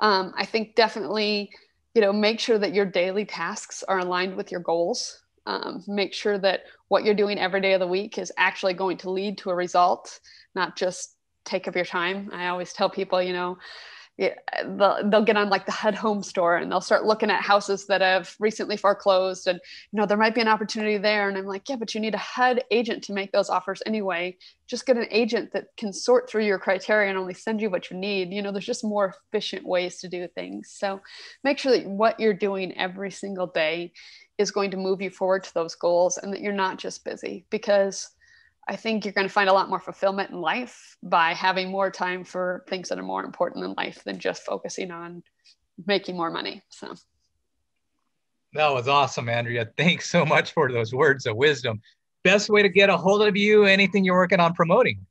um, 0.00 0.32
i 0.36 0.44
think 0.44 0.74
definitely 0.76 1.50
you 1.94 2.00
know 2.00 2.12
make 2.12 2.40
sure 2.40 2.58
that 2.58 2.74
your 2.74 2.86
daily 2.86 3.24
tasks 3.24 3.82
are 3.82 3.98
aligned 3.98 4.36
with 4.36 4.50
your 4.50 4.60
goals. 4.60 5.18
Um, 5.44 5.82
make 5.88 6.14
sure 6.14 6.38
that 6.38 6.60
what 6.86 7.04
you're 7.04 7.14
doing 7.14 7.36
every 7.36 7.60
day 7.60 7.72
of 7.72 7.80
the 7.80 7.86
week 7.86 8.16
is 8.16 8.30
actually 8.36 8.74
going 8.74 8.96
to 8.98 9.10
lead 9.10 9.38
to 9.38 9.50
a 9.50 9.54
result 9.54 10.20
not 10.54 10.76
just 10.76 11.16
take 11.44 11.68
up 11.68 11.76
your 11.76 11.84
time. 11.84 12.30
I 12.32 12.48
always 12.48 12.72
tell 12.72 12.90
people 12.90 13.22
you 13.22 13.32
know 13.32 13.58
they'll, 14.18 15.08
they'll 15.08 15.24
get 15.24 15.36
on 15.36 15.48
like 15.48 15.64
the 15.64 15.72
HUD 15.72 15.94
home 15.94 16.22
store 16.22 16.56
and 16.56 16.70
they'll 16.70 16.80
start 16.80 17.04
looking 17.04 17.30
at 17.30 17.42
houses 17.42 17.86
that 17.86 18.02
have 18.02 18.34
recently 18.38 18.76
foreclosed 18.76 19.46
and 19.46 19.58
you 19.90 19.98
know 19.98 20.06
there 20.06 20.18
might 20.18 20.34
be 20.34 20.40
an 20.40 20.48
opportunity 20.48 20.98
there. 20.98 21.28
And 21.28 21.38
i'm 21.38 21.46
like 21.46 21.68
yeah 21.68 21.76
but 21.76 21.94
you 21.94 22.00
need 22.00 22.14
a 22.14 22.18
HUD 22.18 22.62
agent 22.70 23.02
to 23.04 23.12
make 23.12 23.32
those 23.32 23.48
offers 23.48 23.82
anyway. 23.86 24.36
Just 24.66 24.86
get 24.86 24.96
an 24.96 25.08
agent 25.10 25.52
that 25.52 25.68
can 25.76 25.92
sort 25.92 26.28
through 26.28 26.44
your 26.44 26.58
criteria 26.58 27.08
and 27.08 27.18
only 27.18 27.34
send 27.34 27.60
you 27.60 27.70
what 27.70 27.90
you 27.90 27.96
need. 27.96 28.32
You 28.32 28.42
know 28.42 28.52
there's 28.52 28.66
just 28.66 28.84
more 28.84 29.14
efficient 29.28 29.66
ways 29.66 29.98
to 30.00 30.08
do 30.08 30.28
things. 30.28 30.70
So 30.70 31.00
make 31.42 31.58
sure 31.58 31.72
that 31.72 31.86
what 31.86 32.20
you're 32.20 32.34
doing 32.34 32.76
every 32.78 33.10
single 33.10 33.46
day 33.46 33.92
is 34.38 34.50
going 34.50 34.70
to 34.72 34.76
move 34.76 35.00
you 35.00 35.10
forward 35.10 35.44
to 35.44 35.54
those 35.54 35.74
goals 35.74 36.18
and 36.18 36.32
that 36.32 36.40
you're 36.40 36.52
not 36.52 36.78
just 36.78 37.04
busy 37.04 37.46
because 37.50 38.10
I 38.72 38.76
think 38.76 39.04
you're 39.04 39.12
going 39.12 39.28
to 39.28 39.32
find 39.32 39.50
a 39.50 39.52
lot 39.52 39.68
more 39.68 39.78
fulfillment 39.78 40.30
in 40.30 40.40
life 40.40 40.96
by 41.02 41.34
having 41.34 41.70
more 41.70 41.90
time 41.90 42.24
for 42.24 42.64
things 42.68 42.88
that 42.88 42.98
are 42.98 43.02
more 43.02 43.22
important 43.22 43.66
in 43.66 43.74
life 43.74 44.02
than 44.02 44.18
just 44.18 44.44
focusing 44.44 44.90
on 44.90 45.22
making 45.86 46.16
more 46.16 46.30
money. 46.30 46.62
So 46.70 46.94
that 48.54 48.72
was 48.72 48.88
awesome, 48.88 49.28
Andrea. 49.28 49.68
Thanks 49.76 50.08
so 50.08 50.24
much 50.24 50.52
for 50.52 50.72
those 50.72 50.94
words 50.94 51.26
of 51.26 51.36
wisdom. 51.36 51.82
Best 52.24 52.48
way 52.48 52.62
to 52.62 52.70
get 52.70 52.88
a 52.88 52.96
hold 52.96 53.20
of 53.20 53.36
you, 53.36 53.64
anything 53.64 54.06
you're 54.06 54.16
working 54.16 54.40
on 54.40 54.54
promoting? 54.54 55.04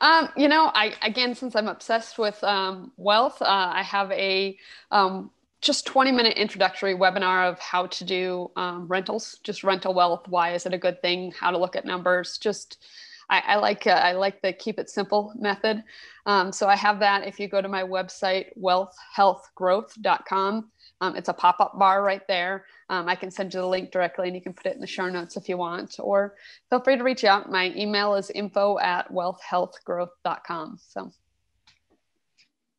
Um, 0.00 0.30
you 0.34 0.48
know, 0.48 0.70
I 0.74 0.94
again, 1.02 1.34
since 1.34 1.54
I'm 1.54 1.68
obsessed 1.68 2.18
with 2.18 2.42
um, 2.42 2.92
wealth, 2.96 3.42
uh, 3.42 3.72
I 3.74 3.82
have 3.82 4.10
a 4.10 4.56
um, 4.90 5.30
just 5.64 5.86
20 5.86 6.12
minute 6.12 6.36
introductory 6.36 6.94
webinar 6.94 7.50
of 7.50 7.58
how 7.58 7.86
to 7.86 8.04
do 8.04 8.50
um, 8.54 8.86
rentals, 8.86 9.40
just 9.42 9.64
rental 9.64 9.94
wealth. 9.94 10.28
Why 10.28 10.52
is 10.52 10.66
it 10.66 10.74
a 10.74 10.78
good 10.78 11.00
thing? 11.00 11.32
How 11.32 11.50
to 11.50 11.58
look 11.58 11.74
at 11.74 11.86
numbers. 11.86 12.38
Just 12.38 12.84
I, 13.30 13.42
I 13.46 13.56
like 13.56 13.86
uh, 13.86 13.90
I 13.90 14.12
like 14.12 14.42
the 14.42 14.52
keep 14.52 14.78
it 14.78 14.90
simple 14.90 15.32
method. 15.36 15.82
Um, 16.26 16.52
so 16.52 16.68
I 16.68 16.76
have 16.76 17.00
that. 17.00 17.26
If 17.26 17.40
you 17.40 17.48
go 17.48 17.62
to 17.62 17.68
my 17.68 17.82
website 17.82 18.48
wealthhealthgrowth.com, 18.60 20.70
um, 21.00 21.16
it's 21.16 21.30
a 21.30 21.32
pop 21.32 21.56
up 21.60 21.78
bar 21.78 22.02
right 22.02 22.28
there. 22.28 22.66
Um, 22.90 23.08
I 23.08 23.14
can 23.14 23.30
send 23.30 23.54
you 23.54 23.60
the 23.60 23.66
link 23.66 23.90
directly, 23.90 24.28
and 24.28 24.36
you 24.36 24.42
can 24.42 24.52
put 24.52 24.66
it 24.66 24.74
in 24.74 24.82
the 24.82 24.86
show 24.86 25.08
notes 25.08 25.38
if 25.38 25.48
you 25.48 25.56
want. 25.56 25.96
Or 25.98 26.34
feel 26.68 26.80
free 26.80 26.98
to 26.98 27.02
reach 27.02 27.24
out. 27.24 27.50
My 27.50 27.72
email 27.74 28.14
is 28.14 28.28
info 28.30 28.78
at 28.78 29.10
wealthhealthgrowth.com. 29.10 30.78
So 30.86 31.10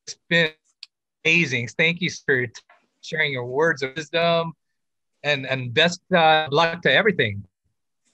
it's 0.05 0.17
been 0.29 0.51
amazing. 1.25 1.67
Thank 1.69 2.01
you 2.01 2.09
your 2.27 2.45
sharing 3.05 3.31
your 3.31 3.45
words 3.45 3.83
of 3.83 3.95
wisdom, 3.95 4.53
and 5.23 5.45
and 5.45 5.73
best 5.73 6.01
uh, 6.13 6.47
luck 6.51 6.81
to 6.81 6.91
everything. 6.91 7.43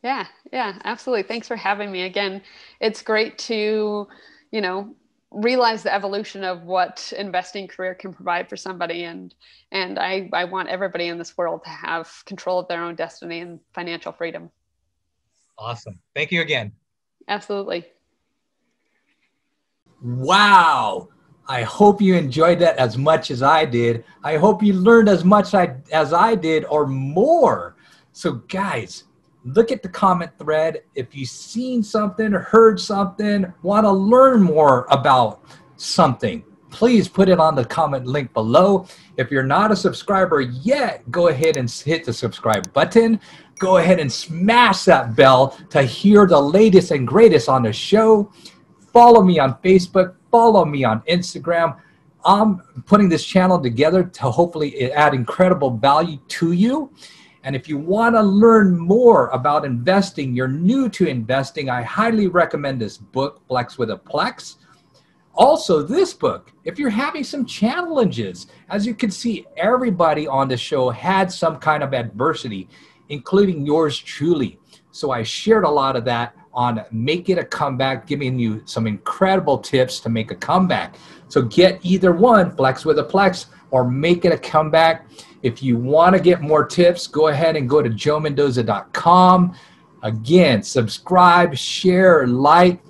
Yeah, 0.03 0.25
yeah, 0.51 0.79
absolutely. 0.83 1.23
Thanks 1.23 1.47
for 1.47 1.55
having 1.55 1.91
me 1.91 2.03
again. 2.03 2.41
It's 2.79 3.03
great 3.03 3.37
to, 3.39 4.07
you 4.51 4.61
know, 4.61 4.95
realize 5.31 5.83
the 5.83 5.93
evolution 5.93 6.43
of 6.43 6.63
what 6.63 7.13
investing 7.17 7.67
career 7.67 7.95
can 7.95 8.13
provide 8.13 8.49
for 8.49 8.57
somebody 8.57 9.05
and 9.05 9.33
and 9.71 9.97
I, 9.97 10.29
I 10.33 10.43
want 10.43 10.67
everybody 10.67 11.07
in 11.07 11.17
this 11.17 11.37
world 11.37 11.63
to 11.63 11.69
have 11.69 12.11
control 12.25 12.59
of 12.59 12.67
their 12.67 12.83
own 12.83 12.95
destiny 12.95 13.39
and 13.39 13.59
financial 13.73 14.11
freedom 14.11 14.51
awesome 15.57 15.99
thank 16.13 16.33
you 16.33 16.41
again 16.41 16.73
absolutely 17.29 17.85
wow 20.01 21.07
I 21.51 21.63
hope 21.63 22.01
you 22.01 22.15
enjoyed 22.15 22.59
that 22.59 22.77
as 22.77 22.97
much 22.97 23.29
as 23.29 23.43
I 23.43 23.65
did. 23.65 24.05
I 24.23 24.37
hope 24.37 24.63
you 24.63 24.71
learned 24.71 25.09
as 25.09 25.25
much 25.25 25.53
I, 25.53 25.75
as 25.91 26.13
I 26.13 26.33
did 26.33 26.63
or 26.63 26.87
more 26.87 27.75
So, 28.13 28.35
guys, 28.47 29.03
look 29.43 29.69
at 29.69 29.83
the 29.83 29.89
comment 29.89 30.31
thread. 30.39 30.83
If 30.95 31.13
you've 31.13 31.27
seen 31.27 31.83
something, 31.83 32.31
heard 32.31 32.79
something, 32.79 33.51
want 33.63 33.83
to 33.83 33.91
learn 33.91 34.41
more 34.41 34.87
about 34.89 35.43
something, 35.75 36.41
please 36.69 37.09
put 37.09 37.27
it 37.27 37.37
on 37.37 37.55
the 37.55 37.65
comment 37.65 38.05
link 38.05 38.33
below. 38.33 38.87
If 39.17 39.29
you're 39.29 39.43
not 39.43 39.73
a 39.73 39.75
subscriber 39.75 40.39
yet, 40.39 41.09
go 41.11 41.27
ahead 41.27 41.57
and 41.57 41.69
hit 41.69 42.05
the 42.05 42.13
subscribe 42.13 42.71
button. 42.71 43.19
Go 43.59 43.75
ahead 43.75 43.99
and 43.99 44.09
smash 44.09 44.85
that 44.85 45.17
bell 45.17 45.57
to 45.69 45.83
hear 45.83 46.25
the 46.27 46.39
latest 46.39 46.91
and 46.91 47.05
greatest 47.05 47.49
on 47.49 47.63
the 47.63 47.73
show. 47.73 48.31
Follow 48.93 49.23
me 49.23 49.39
on 49.39 49.55
Facebook, 49.63 50.15
follow 50.31 50.65
me 50.65 50.83
on 50.83 51.01
Instagram. 51.01 51.77
I'm 52.25 52.61
putting 52.85 53.09
this 53.09 53.25
channel 53.25 53.59
together 53.59 54.03
to 54.03 54.23
hopefully 54.23 54.91
add 54.91 55.13
incredible 55.13 55.71
value 55.71 56.17
to 56.27 56.51
you. 56.51 56.93
And 57.43 57.55
if 57.55 57.67
you 57.67 57.77
want 57.77 58.15
to 58.15 58.21
learn 58.21 58.77
more 58.77 59.29
about 59.29 59.65
investing, 59.65 60.35
you're 60.35 60.47
new 60.47 60.89
to 60.89 61.07
investing, 61.07 61.69
I 61.69 61.81
highly 61.81 62.27
recommend 62.27 62.79
this 62.79 62.97
book, 62.97 63.41
Flex 63.47 63.77
with 63.77 63.89
a 63.89 63.97
Plex. 63.97 64.57
Also, 65.33 65.81
this 65.81 66.13
book, 66.13 66.51
if 66.65 66.77
you're 66.77 66.89
having 66.89 67.23
some 67.23 67.45
challenges, 67.45 68.47
as 68.69 68.85
you 68.85 68.93
can 68.93 69.09
see, 69.09 69.47
everybody 69.57 70.27
on 70.27 70.49
the 70.49 70.57
show 70.57 70.89
had 70.89 71.31
some 71.31 71.57
kind 71.57 71.81
of 71.81 71.93
adversity, 71.93 72.67
including 73.09 73.65
yours 73.65 73.97
truly. 73.97 74.59
So 74.91 75.11
I 75.11 75.23
shared 75.23 75.63
a 75.63 75.69
lot 75.69 75.95
of 75.95 76.05
that 76.05 76.35
on 76.53 76.83
Make 76.91 77.29
It 77.29 77.37
a 77.37 77.43
Comeback, 77.43 78.07
giving 78.07 78.37
you 78.37 78.61
some 78.65 78.87
incredible 78.87 79.57
tips 79.57 79.99
to 80.01 80.09
make 80.09 80.31
a 80.31 80.35
comeback. 80.35 80.95
So 81.27 81.41
get 81.43 81.79
either 81.83 82.11
one, 82.11 82.55
Flex 82.55 82.85
with 82.85 82.99
a 82.99 83.03
Plex, 83.03 83.45
or 83.71 83.89
Make 83.89 84.25
It 84.25 84.33
a 84.33 84.37
Comeback. 84.37 85.07
If 85.43 85.63
you 85.63 85.77
want 85.77 86.15
to 86.15 86.21
get 86.21 86.41
more 86.41 86.65
tips, 86.65 87.07
go 87.07 87.29
ahead 87.29 87.55
and 87.55 87.69
go 87.69 87.81
to 87.81 87.89
joemendoza.com. 87.89 89.55
Again, 90.03 90.63
subscribe, 90.63 91.55
share, 91.55 92.27
like, 92.27 92.81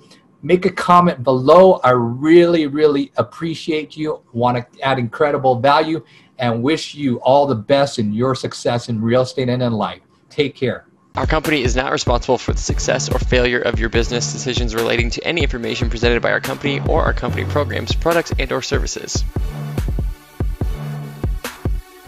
make 0.42 0.66
a 0.66 0.70
comment 0.70 1.22
below. 1.22 1.74
I 1.84 1.90
really, 1.90 2.66
really 2.66 3.12
appreciate 3.16 3.96
you. 3.96 4.22
Want 4.32 4.56
to 4.58 4.80
add 4.80 4.98
incredible 4.98 5.60
value 5.60 6.04
and 6.38 6.62
wish 6.62 6.94
you 6.94 7.20
all 7.20 7.46
the 7.46 7.54
best 7.54 7.98
in 7.98 8.12
your 8.12 8.34
success 8.34 8.88
in 8.88 9.00
real 9.00 9.22
estate 9.22 9.48
and 9.48 9.62
in 9.62 9.72
life. 9.72 10.00
Take 10.28 10.56
care. 10.56 10.86
Our 11.14 11.26
company 11.26 11.62
is 11.62 11.76
not 11.76 11.92
responsible 11.92 12.38
for 12.38 12.54
the 12.54 12.58
success 12.58 13.10
or 13.10 13.18
failure 13.18 13.60
of 13.60 13.78
your 13.78 13.90
business 13.90 14.32
decisions 14.32 14.74
relating 14.74 15.10
to 15.10 15.26
any 15.26 15.42
information 15.42 15.90
presented 15.90 16.22
by 16.22 16.30
our 16.32 16.40
company 16.40 16.80
or 16.88 17.02
our 17.04 17.12
company 17.12 17.44
programs, 17.44 17.92
products, 17.92 18.32
and 18.38 18.50
or 18.50 18.62
services. 18.62 19.22